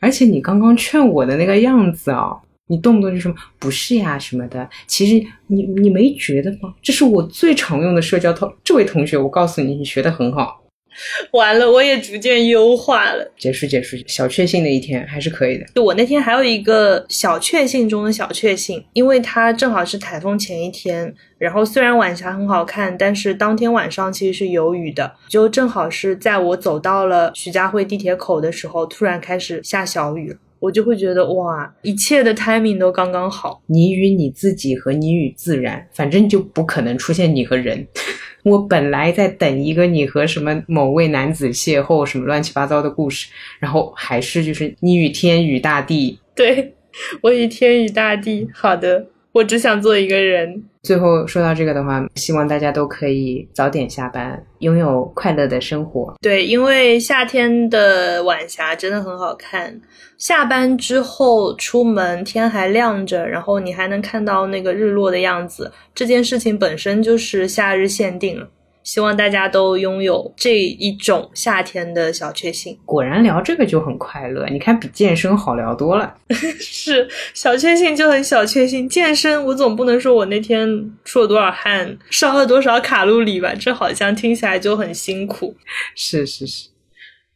[0.00, 2.32] 而且你刚刚劝我的那个样子啊，
[2.68, 6.74] 你动不动就什么不是呀什么的，其实你你没觉得吗？
[6.82, 8.50] 这是我最常用的社交套。
[8.64, 10.63] 这位同学，我告诉你，你学的很好。
[11.32, 13.32] 完了，我也逐渐优化了。
[13.36, 15.66] 结束，结束，小确幸的一天还是可以的。
[15.74, 33.62] 就我那天还有一个小确幸中的小确幸，因为它正好是台风前一天，然后虽然晚霞很好看，但是当天晚上其实是有雨的，就正好是在我走到了徐家汇地铁口的时候，突然开始下小雨，我就会觉得哇，一切的 timing 都刚刚好。
[33.66, 37.86] 你与你自己和你与自然，反正就不可能出现你和人。
[38.44, 46.74] 我本来在等一个你和什么某位男子邂逅，什么乱七八糟的故事，然后还是就是你与天与大地，对
[47.20, 48.48] 我与天与大地。
[48.54, 50.64] 好的，我只想做一个人。
[50.84, 56.14] 最后说到这个的话，希望大家都可以早点下班，拥有快乐的生活。
[56.20, 59.80] 对，因为夏天的晚霞真的很好看。
[60.18, 68.46] 下班之后出门，天还亮着，然后你还能看到那个日落的样子，这件事情本身就是夏日限定。
[68.84, 72.78] 希望大家都拥有这一种夏天的小确幸。
[72.84, 76.14] 果然聊这个就很快乐，你看比健身好聊多了。
[76.60, 80.68] 是小确幸就很小确幸，健身我总不能说我那天
[81.02, 83.54] 出了多少汗，烧了多少卡路里吧？
[83.58, 85.56] 这好像听起来就很辛苦。
[85.96, 86.68] 是是是，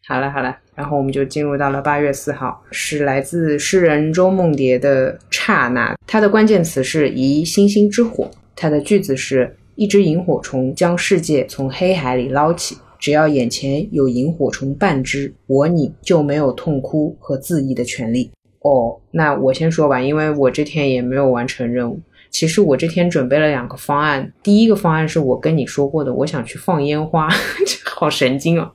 [0.06, 9.56] 好了好了，然后我们就进入到了八月四号，是来自诗人周梦蝶的刹那，它的关键词是疑星星之火，它的句子是。
[9.78, 18.28] 一只萤火虫将世界从黑海里捞起，只要眼前有萤火虫半只，我你就没有痛哭和自缢的权利。
[18.62, 22.00] 哦，那我先说吧，因为我这天也没有完成任务。
[22.28, 27.28] 其实我这天准备了两个方案，第一个方案是我跟你说过的，我想去放烟花，
[27.64, 28.72] 这好神经哦。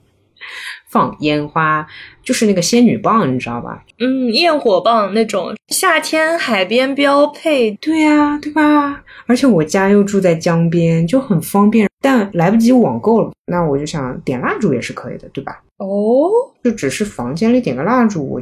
[0.90, 1.86] 放烟花
[2.24, 3.84] 就是那个仙女棒，你知道吧？
[4.00, 7.72] 嗯，焰火棒那种夏天海边标配。
[7.82, 9.04] 对呀，对吧？
[9.28, 11.90] 而且我家又住在江边，就很方便。
[12.02, 15.62] 但来不及网购了，那我就想点蜡烛也是可以的，对吧？
[15.78, 16.30] 哦，
[16.64, 18.42] 就只是房间里点个蜡烛，我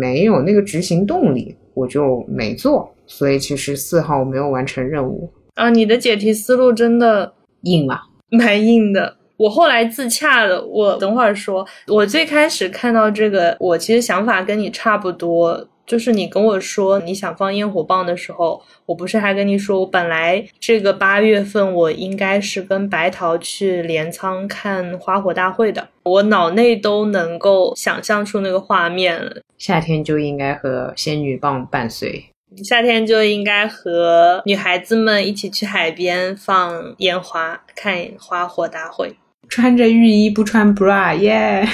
[0.00, 2.94] 没有那个执行动力，我就没做。
[3.06, 5.70] 所以其实四号我没有完成任务啊。
[5.70, 9.16] 你的解题思路真的硬啊，蛮硬的。
[9.38, 11.66] 我后来自洽了，我等会儿说。
[11.86, 29.36] 我最开始看到这个，我其实想法跟你差不多，就是你跟我说你想放烟火棒的时候，我不是还跟你说，我本来这个八月份我应该是跟白桃去镰仓看花火大会的，我脑内都能够想象出那个画面了。
[29.56, 32.26] 夏天就应该和仙女棒伴随，
[32.64, 39.14] 夏天就应该和女孩子们一起去海边放烟花，看花火大会。
[39.48, 41.66] 穿着浴衣不穿 bra 耶，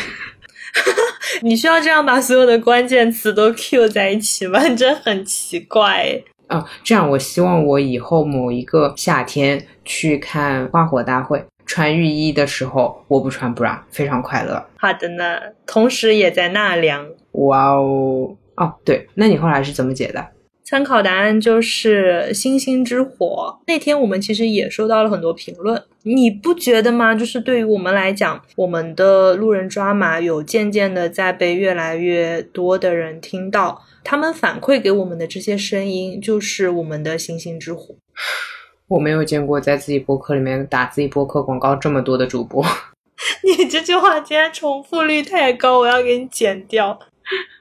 [1.43, 4.61] 你需要这样把所有的关键词都 Q 在一起吗？
[4.75, 6.23] 真很奇怪。
[6.49, 14.65] 哦，这样我希望我以后某一个夏天去看花火大会，穿浴衣的时候我不穿 bra，非常快乐。
[14.77, 17.07] 好的呢，同时也在纳凉。
[17.33, 20.25] 哇哦，哦对，那你后来是怎么解的？
[20.63, 23.59] 参考答案就是星星之火。
[23.67, 27.15] 那天我们其实也收到了很多评论，你不觉得吗？
[27.15, 37.95] 就是对于我们来讲，我们的路人抓马有渐渐的在被越来越多的人听到，他们反馈给我们的这些声音就是我们的星星之火。
[38.87, 42.63] 我没有见过在自己博客里面打自己博客广告这么多的主播。
[43.43, 46.99] 你这句话今天重复率太高，我要给你剪掉。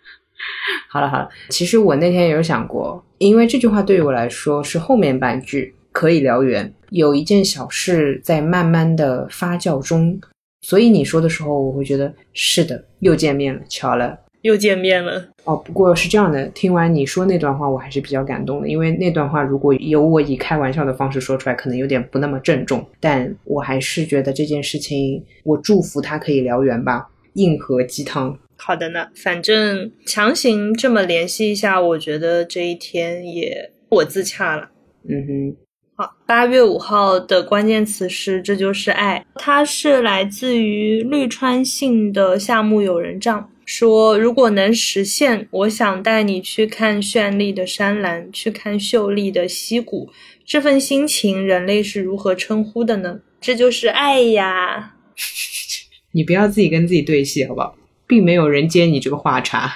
[0.92, 6.74] 好了好了，其实我那天也有想过，因为这句话对于我来说是后面半句可以燎原。
[6.94, 10.20] 有一件小事在慢慢的发酵中，
[10.62, 14.20] 所以你说的时候，我会觉得是的，又见面了，巧了。
[14.44, 15.26] 又见面了。
[15.46, 28.38] 哦，不过是这样的，听完你说那段话，我还是比较感动的，因为那段话如果由我以开玩笑的方式说出来，可能有点不那么郑重，但我还是觉得这件事情，我祝福他可以燎原吧，硬核鸡汤。
[28.58, 34.70] 好的呢，反正强行这么联系一下，我觉得这一天也我自洽了。
[35.10, 35.56] 嗯哼，
[35.96, 43.52] 好，八月五号的关键词是“这就是爱”，它是来自于绿川信的夏目友人帐。
[43.64, 50.10] 说，如果能实现，我想带你去看绚丽的山岚，去看秀丽的溪谷。
[50.44, 53.20] 这份心情，人类是如何称呼的呢？
[53.40, 54.96] 这就是爱呀！
[56.14, 57.76] 你不要自己跟自己对戏，好不好？
[58.08, 59.72] 并没有人接你这个话茬，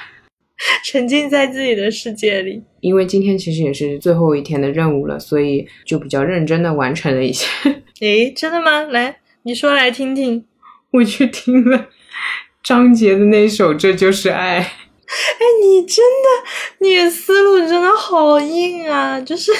[0.84, 2.64] 沉浸在自己的世界里。
[2.82, 7.47] 因为今天其实也是最后一天的任务了，所以就比较认真的完成了一些。
[8.01, 8.84] 诶，真的吗？
[8.84, 10.45] 来，你说来听听。
[10.91, 11.89] 我去听了。
[12.64, 14.70] 张杰的那首《这就是爱》，哎，
[15.64, 16.49] 你真的，
[16.80, 19.22] 你的思路真的好硬啊！
[19.22, 19.51] 就是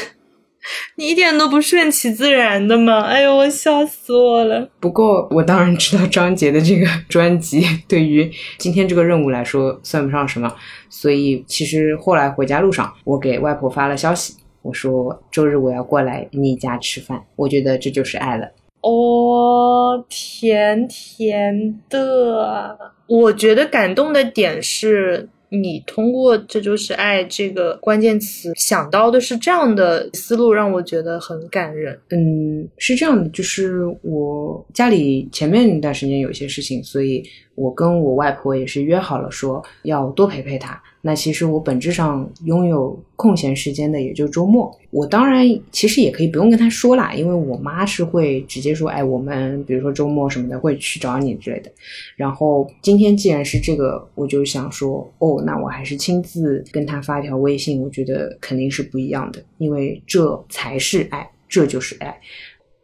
[0.96, 3.02] 你一点都不顺其自然的嘛！
[3.02, 4.70] 哎呦，我笑死我了。
[4.80, 10.54] 不过我当然知道张杰的这个 专辑对于今天这个任务来说算不上什么，
[10.90, 18.48] 所以其实后来回家路上，我给外婆发了消息，我说周日我要过来你家吃饭，我觉得这就是爱了。
[18.82, 22.78] 哦，甜甜的。
[23.08, 31.98] 我觉得感动的点是你通过“这就是爱”这个关键词想到的是这样的思路，让我觉得很感人。
[32.10, 37.24] 嗯，是这样的，就是我家里前面一段时间有一些事情，所以
[37.58, 40.80] 我跟我外婆也是约好了，说要多陪陪她。
[41.02, 44.72] 那其实我本质上拥有空闲时间的也就周末。
[44.92, 51.72] 我当然其实也可以不用跟她说啦，因为我妈是会直接说，哎，我们比如说周末什么的会去找你之类的。
[52.16, 62.20] 然后今天既然是这个，我就想说，哦，那我还是亲自跟她发一条微信，我觉得肯定是不一样的，因为这才是爱，这就是爱。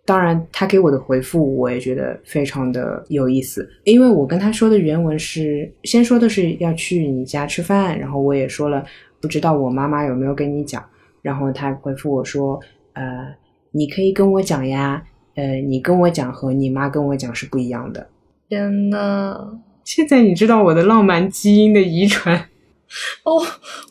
[0.06, 8.84] 当然，他给我的回复我也觉得非常的有意思，因为我跟他说的原文是先说的是要去你家吃饭，然后我也说了
[9.22, 10.84] 不知道我妈妈有没有跟你讲，
[11.22, 12.60] 然后他回复我说，
[12.92, 13.34] 呃，
[13.72, 15.02] 你可以跟我讲呀，
[15.36, 18.10] 呃，你跟我讲和你妈跟我讲是不一样的。
[18.50, 22.50] 天呐，现在你知道我的浪漫基因的遗传？
[23.24, 23.42] 哦，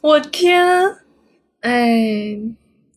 [0.03, 0.63] 我天，
[1.61, 2.39] 哎，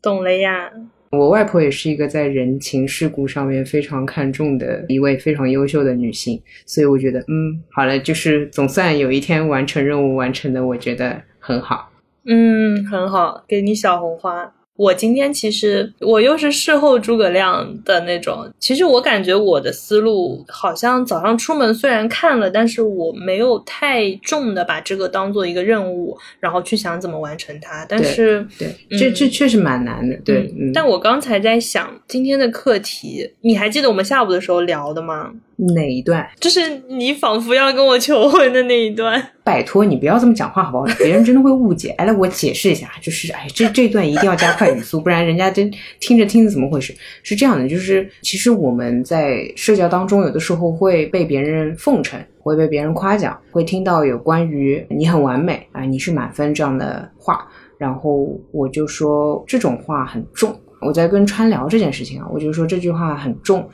[0.02, 0.70] 懂了呀。
[1.18, 11.92] 我外婆也是一个在人情世故上面非常看重的一位非常优秀的女性，所以我觉得，嗯，好了，就是总算有一天完成任务完成的，我觉得很好。
[12.26, 14.52] 嗯，很好，给你小红花。
[14.78, 27.86] 我今天其实我又是事后诸葛亮的那种，其实我感觉我的思路好像早上出门虽然看了，但是我没有太重的把这个当做一个任务，然后去想怎么完成它。
[27.88, 30.16] 但是对，这这确实蛮难的。
[30.26, 35.32] 对，但我刚才在想今天的课题，你还记得我们下午的时候聊的吗？
[35.58, 36.28] 哪一段？
[36.40, 39.22] 就是你仿佛要跟我求婚的那一段。
[39.44, 40.86] 拜托你不要这么讲话好不好？
[40.98, 41.90] 别人真的会误解。
[42.00, 46.96] 哎，来我解释一下，就是哎，这这段一定要加快语速，不然人家真听着听着怎么回事？
[47.24, 57.48] 是这样的，就是其实我们在社交当中，有的时候会被别人奉承，会被别人夸奖，会听到有关于你很完美啊，你是满分这样的话，
[57.78, 60.60] 然后我就说这种话很重。
[60.82, 63.68] 我在跟川聊这件事情啊，我就说这句话很重。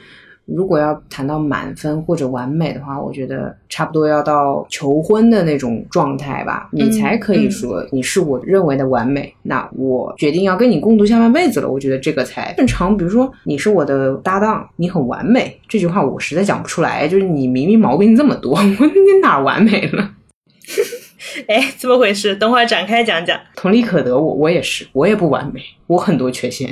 [0.46, 9.34] 如果要谈到满分或者完美的话，我觉得差不多要到求婚的那种状态吧，你才可以说你是我认为的完美。
[9.44, 12.98] 那我决定要跟你共度下半辈子了，我觉得这个才正常。
[12.98, 17.08] 比如说你是我的搭档，你很完美，这句话我实在讲不出来。
[17.08, 20.12] 就是你明明毛病这么多，我你哪完美了？
[21.48, 22.36] 哎，怎么回事？
[22.36, 23.40] 等会儿展开讲讲。
[23.56, 26.70] 同理可得，我我也是，我也不完美，我很多缺陷。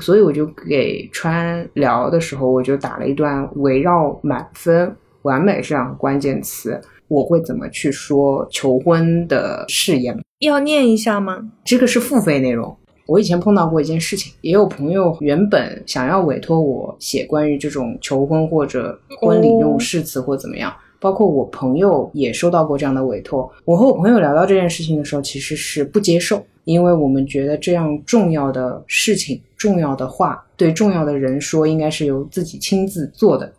[0.00, 10.18] 所以我就给川聊的时候，我就打了一段围绕满分、完美这两个关键词，我会怎么去说求婚的誓言？
[10.40, 11.38] 要念一下吗？
[11.64, 12.76] 这个是付费内容。
[13.06, 20.72] 我以前碰到过一件事情，也有朋友原本想要委托我写关于这种求婚或者婚礼用誓词或怎么样，
[21.02, 23.52] 包括我朋友也收到过这样的委托。
[23.64, 26.40] 我和我朋友聊到这件事情的时候，其实是不接受。
[26.62, 33.52] 因为我们觉得这样重要的事情、重要的话，对重要的人说，应该是由自己亲自做的。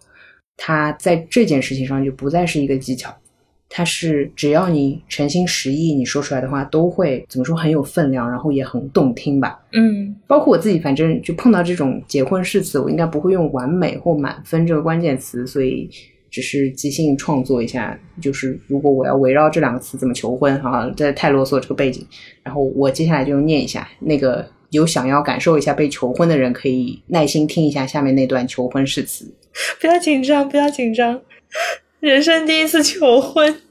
[0.56, 3.14] 他在这件事情上就不再是一个技巧，
[3.68, 9.60] 他是只要你诚心实意，你说出来的话都会怎么说很有分量，然后也很动听吧。
[9.74, 15.90] 嗯，包括我自己，反正就碰到这种结婚誓词，我应该不会用完美或满分这个关键词，所以
[16.34, 17.96] 只是即兴创作一下。
[18.20, 22.04] 就是如果我要围绕这两个词怎么求婚，哈，这太啰嗦这个背景。
[22.42, 29.32] 然后我接下来就念一下，那个有想要感受一下被求婚的人，可以耐心听一下下面那段求婚誓词。
[29.80, 31.22] 不要紧张，不要紧张，
[32.00, 33.62] 人生第一次求婚。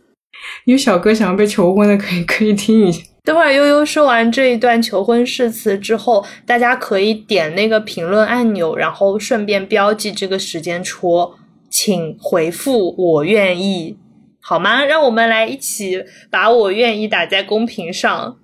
[0.65, 3.03] 有小哥想要被求婚的，可以可以听一下。
[3.25, 11.39] 等会儿悠悠说完这一段求婚誓词之后，大家可以点那个评论按钮，然后顺便标记这个时间戳，
[11.85, 13.99] 请回复“我愿意”，
[14.39, 14.85] 好吗？
[14.85, 18.39] 让我们来一起把我愿意打在公屏上。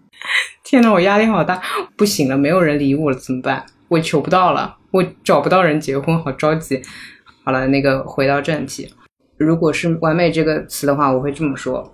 [0.65, 1.63] 天呐，我压力好大，
[1.97, 3.65] 不行了，没有人理我了，怎么办？
[3.87, 6.83] 我求不到了，我找不到人结婚，好着急。
[7.45, 8.93] 好了，那个回到正题，
[9.37, 11.93] 如果是“完美”这个词的话，我会这么说。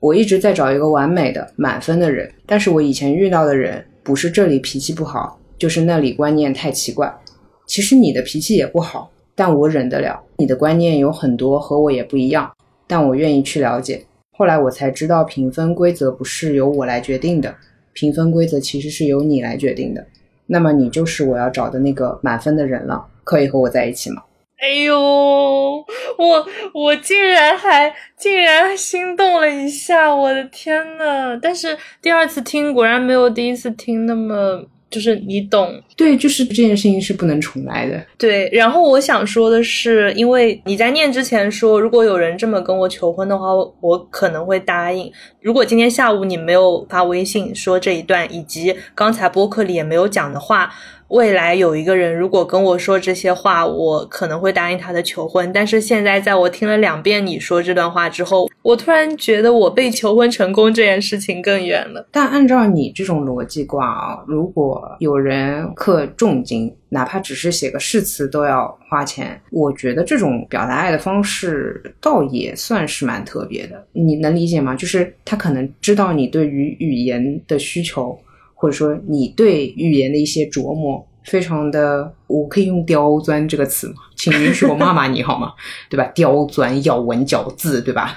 [0.00, 7.20] 我一直在找一个完美的满分的人，但是我以前遇到的人不是这里脾气不好，就是那里观念太奇怪。
[7.68, 10.22] 其实你的脾气也不好，但我忍得了。
[10.36, 12.52] 你的观念有很多和我也不一样，
[12.86, 14.04] 但我愿意去了解。
[14.36, 17.54] 后来我才知道，评分规则不是由我来决定的，
[17.92, 20.04] 评分规则其实是由你来决定的。
[20.46, 24.22] 那么你就是我要找的那个满分的人了，可以和我在一起吗？
[24.58, 31.36] 哎呦，我我竟然还竟然心动了一下，我的天呐！
[31.42, 38.00] 但是第二次听果然没有第一次听那么，就是你懂，对，就是这件事情是不能重来的。
[38.18, 43.46] 对，然后我想说的是，因为你在念之前说，如果有人这么跟我求婚的话，
[43.80, 45.10] 我可能会答应。
[45.40, 50.70] 如果今天下午你没有发微信说这一段，以及刚才播客里也没有讲的话。
[51.12, 55.52] 未来有一个人如果跟我说这些话，我可能会答应他的求婚。
[55.52, 62.08] 但是现在，在我听了两遍你说这段话之后，我突然觉得我被求婚成功这件事情更远了。
[62.10, 73.86] 但按照你这种逻辑挂啊，如果有人氪重金，哪怕只是写个誓词都要花钱，我觉得这种表达爱的方式倒也算是蛮特别的。
[73.92, 74.74] 你能理解吗？
[74.74, 78.18] 就是他可能知道你对于语言的需求。
[78.62, 83.94] 或者说你对语言的一些琢磨，非常的，我可以用刁钻这个词吗？
[84.14, 85.52] 请允许我骂骂你好吗？
[85.90, 86.04] 对吧？
[86.14, 88.16] 刁钻、咬文嚼字，对吧？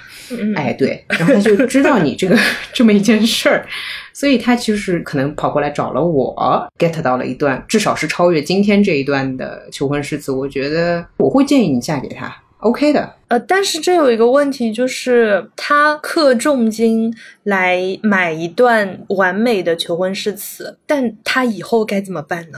[0.55, 2.37] 哎，对，然后他就知道你这个
[2.71, 3.65] 这么一件事儿，
[4.13, 10.31] 所以他其实可能跑过来找了我，get 到了一段，至少是超越今天这一段的求婚誓词。
[10.31, 12.44] 我觉得我会建议你嫁给他。
[12.65, 22.57] OK 的，呃，但是这有一个问题，就是他氪重金来买一段完美的求婚誓词，但他以后该怎么办呢？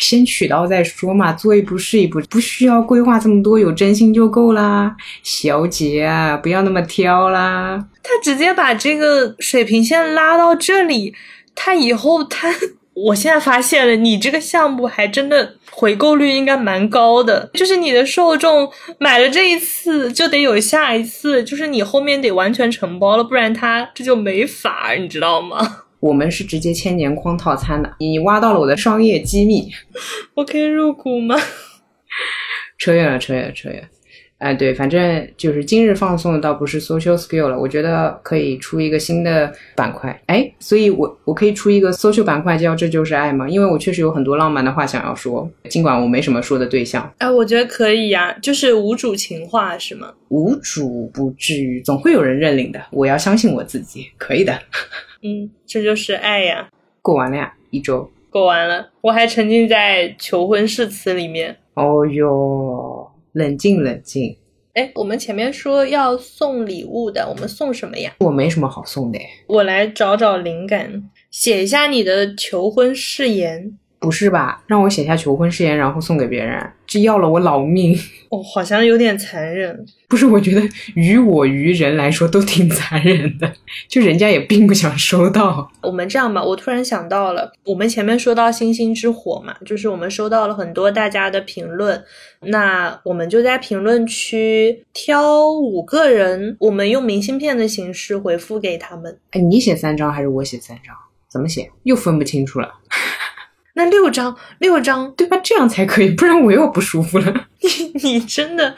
[0.00, 7.86] 先娶到再说嘛，做一步是一步，不需要规划这么多，有真心就够啦，小姐啊，不要那么挑啦。
[8.02, 11.14] 他直接把这个水平线拉到这里，
[11.54, 12.52] 他以后他。
[13.06, 17.48] 我现在发现了，你这个项目还真的回购率应该蛮高的。
[17.54, 18.68] 就是你的受众
[18.98, 25.84] 买了这一次，就得有下一次，就是你后面得完全承包了，不然他这就没法，你知道吗？
[26.00, 29.70] 我们是直接千年框套餐的，你挖到了我的商业机密，
[30.34, 31.36] 我可以入股吗？
[32.78, 33.88] 扯远了，扯远了，扯远。
[34.38, 40.16] 哎，对，反正就是今日放送倒不是 social skill 了，我觉得可以出一个新的板块。
[40.26, 43.48] 哎，所以我我可以出一个 social 板块叫这就是爱吗？
[43.48, 47.12] 因为我确实有很多浪漫的话想要说，尽管我没什么说的对象。
[47.18, 50.14] 哎，我觉得可以呀，就是无主情话是吗？
[50.28, 52.80] 无主不至于，总会有人认领的。
[52.92, 54.56] 我要相信我自己，可以的。
[55.24, 56.68] 嗯，这就是爱呀。
[57.02, 61.56] 过完了呀，一周过完了，我还沉浸在求婚誓词里面。
[61.74, 62.97] 哦哟。
[63.32, 64.36] 冷静冷静，
[64.74, 68.14] 哎，我们前面说要送礼物的，我们送什么呀？
[68.20, 73.78] 我没什么好送的，我来找找灵感，写一下你的求婚誓言。
[74.00, 74.62] 不是吧？
[74.66, 77.96] 让我写下求婚誓言，然后送给别人，这要了我老命。
[78.30, 79.84] 哦，好像有点残忍。
[80.08, 80.62] 不是，我觉得
[80.94, 83.52] 于我于人来说都挺残忍的，
[83.88, 85.70] 就人家也并不想收到。
[85.82, 92.02] 我们这样吧，我突然想到了，我们前面说到星星之火嘛，就是我们收到了很多大家的评论，
[92.42, 99.18] 那我们就在评论区挑五个人，我们用明信片的形式回复给他们。
[99.32, 100.94] 哎，你写三张还是我写三张？
[101.30, 101.70] 怎么写？
[101.82, 102.72] 又分不清楚了。
[103.78, 105.40] 那六张，六张，对吧？
[105.42, 107.46] 这样才可以，不然我又不舒服了。
[107.62, 108.74] 你你真的，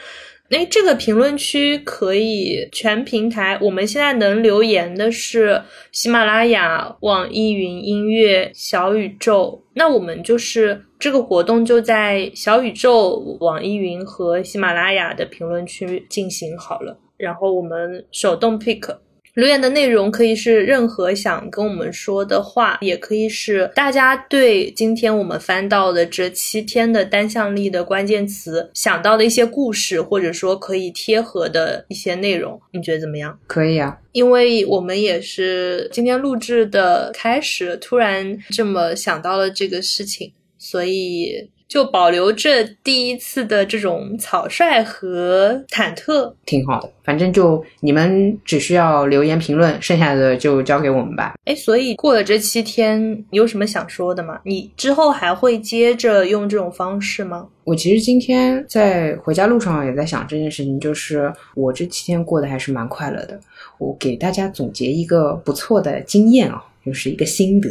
[0.51, 3.57] 哎，这个评论区可以全平台。
[3.59, 5.59] 我们现在能留言的是
[5.91, 9.63] 喜马拉雅、网易云音乐、小宇宙。
[9.73, 16.99] 那我们就是这个活动就在小宇宙、网易云和喜马拉雅的评论区进行好了。
[17.17, 18.97] 然后我们手动 pick。
[19.33, 33.39] 留言的内容可以是任何想跟我们说的话，也可以是大家对今天我们翻到的这七天的单向力的关键词想到的一些故事，或者说可以贴合的一些内容，你觉得怎么样？
[33.47, 41.49] 可以啊，因为我们也是今天录制的开始，突然这么想到了这个事情，所以。
[41.71, 46.91] 就保留着第一次的这种草率和忐忑，挺好的。
[47.01, 51.35] 反正就你们只需要留言评论，剩下的就交给我们吧。
[51.45, 54.41] 哎，所以过了这七天，你有什么想说的吗？
[54.43, 57.47] 你之后还会接着用这种方式吗？
[57.63, 63.39] 我其实今天在回家路上也在想这件事情，就是我这七天过得还是蛮快乐的。
[63.77, 66.61] 我给大家总结一个不错的经验啊。
[66.85, 67.69] 就是一个心得，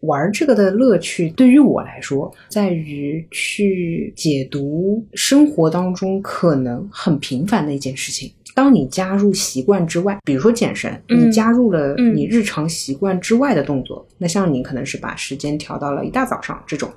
[0.00, 8.32] 玩这个的乐趣对于我来说，在于去解读生活当中可能很平凡的一件事情。
[8.54, 16.90] 当你加入习惯之外，比如说健身，你加入了你日常习惯之外的动作，那像你可能是把时间调到了一大早上这种。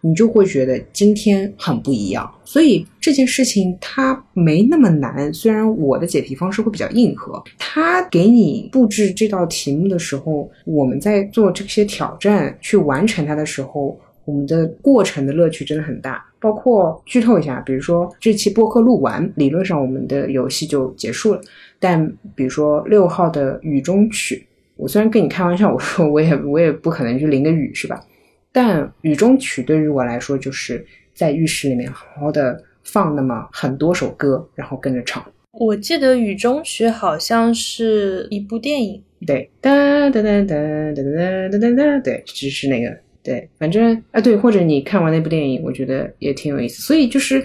[0.00, 5.32] 你就会觉得今天很不一样，所以这件事情它没那么难。
[5.34, 16.24] 虽然我的解题方式会比较硬核，他给你布置这道题目的时候，我们在做这些挑战去完成它的时候，我们的过程的乐趣真的很大。
[16.40, 21.40] 包括剧透一下，比如说这期播客录完，理论上我们的游戏就结束了。
[21.80, 24.46] 但比如说六号的雨中曲，
[24.76, 28.00] 我虽然跟你开玩笑，我说我也我也不可能去淋个雨，是吧？
[28.60, 30.84] 但雨中曲对于我来说，就是
[31.14, 35.24] 在浴室里面好好的放那么很多首歌，然后跟着唱。
[35.52, 39.70] 我记得雨中曲好像是一部电影，对，哒
[40.10, 40.56] 哒哒哒
[40.92, 42.92] 哒哒哒哒哒，对，就是那个，
[43.22, 46.82] 对，反正啊，对，或者你看完那部电影，我觉得也挺有意思。
[46.82, 47.40] 所以就是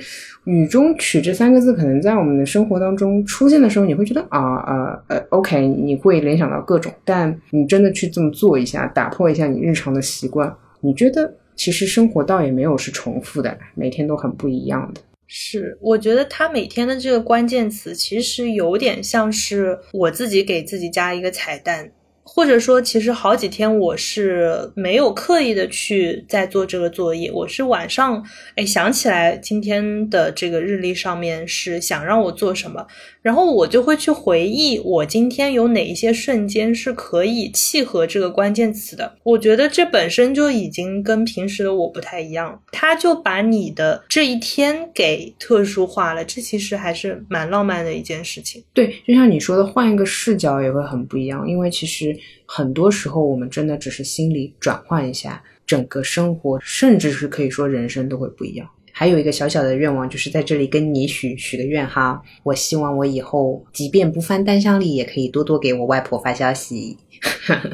[0.46, 10.52] 雨中曲这三个字，可能在我们的生活当中出现的时候，你会觉得啊啊呃，OK，你会联想到各种，但你真的去这么做一下，打破一下你日常的习惯。
[10.84, 15.02] 你觉得其实生活倒也没有是重复的，每天都很不一样的。
[15.28, 21.90] 是，我觉得他每天的这个关键词其实有点像是我自己给自己加一个彩蛋。
[22.26, 32.88] 或者说，其实好几天我是没有刻意的去在做这个作业，我是晚上哎想起来今天的这个日历上面是想让我做什么，
[33.22, 39.18] 然后我就会去回忆我今天有哪一些瞬间是可以契合这个关键词的。
[39.24, 48.64] 我觉得这本身就已经跟平时的我不太一样，他就把你的这一天给特殊化了，这其实还是蛮浪漫的一件事情。
[48.74, 52.13] 对，就像你说的，换一个视角也会很不一样，因为其实。
[52.46, 58.70] 很多时候，我们真的只是心理转换一下，整个生活，甚至是可以说人生都会不一样。
[58.92, 66.98] 还有一个小小的愿望，就是在这里跟你许许个愿哈，我希望我以后即便不翻单箱里，也可以多多给我外婆发消息。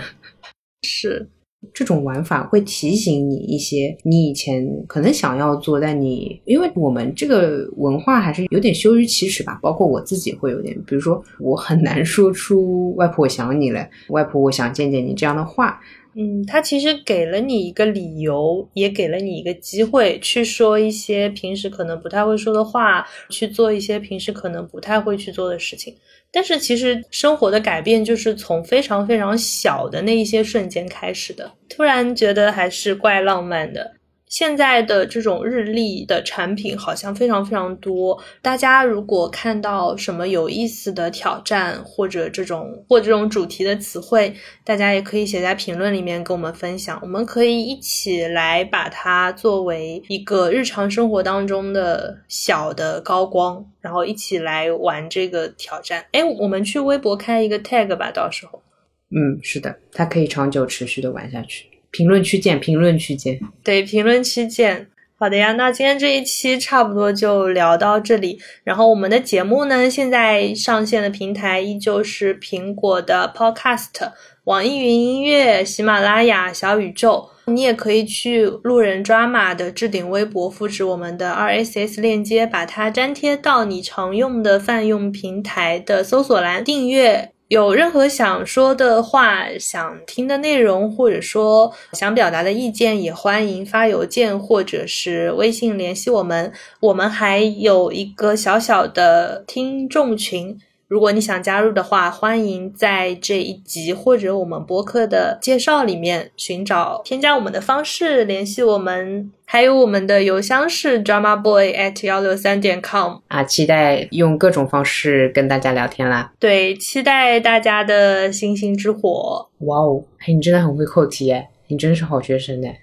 [0.88, 1.30] 是。
[1.74, 15.80] 这种玩法会提醒你一些你以前可能想要做，但你因为我们这个文化还是有点羞于启齿吧，包括我自己会有点，比如说我很难说出“外婆我想你了”“外婆我想见见你”这样的话。
[16.16, 25.94] 嗯，他其实给了你一个理由，也给了你一个机会去说一些平时可能不太会说的话，去做一些平时可能不太会去做的事情。
[26.32, 33.99] 但是其实生活的改变就是从非常非常小的那一些瞬间开始的，突然觉得还是怪浪漫的。
[34.30, 44.32] 现在的这种日历的产品好像非常非常多，大家如果看到什么有意思的挑战或者这种或这种主题的词汇，
[44.64, 56.06] 大家也可以写在评论里面跟我们分享，我们可以一起来把它作为一个日常生活当中的小的高光，然后一起来玩这个挑战。
[56.12, 58.62] 哎，我们去微博开一个 tag 吧，到时候。
[59.10, 61.66] 嗯，是的，它可以长久持续的玩下去。
[61.92, 63.40] 评论区见，评论区见。
[63.64, 64.88] 对，评论区见。
[65.18, 68.40] 好的呀，那今天这一期差不多就聊到这里。
[68.64, 74.14] 然后我们的节目呢，现在上线的平台依旧是苹果的 Podcast、
[74.46, 77.30] 网易云音乐、喜马拉雅、小宇宙。
[77.48, 87.32] 你也可以去路人抓马的置顶微博，复制我们的 RSS 链接，把它粘贴到你常用的泛用平台的搜索栏，订阅。
[87.50, 96.54] 有任何想说的话、想听的内容，或者说想表达的意见，也欢迎发邮件或者是微信联系我们。
[96.80, 113.20] 我们还有一个小小的听众群，如果你想加入的话，欢迎在这一集或者我们播客的介绍里面寻找添加我们的方式联系我们，还有我们的邮箱是 drama boy at 幺六三点 com。
[113.28, 116.34] 啊，期待用各种方式跟大家聊天啦！
[116.40, 119.48] 对，期待大家的星星之火。
[119.60, 122.80] 哇哦，嘿，你真的很会扣题哎，你真是好学生哎！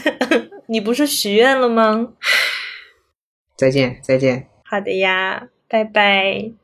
[0.68, 2.08] 你不是许愿了吗？
[3.54, 4.46] 再见，再见。
[4.64, 6.63] 好的呀，拜拜。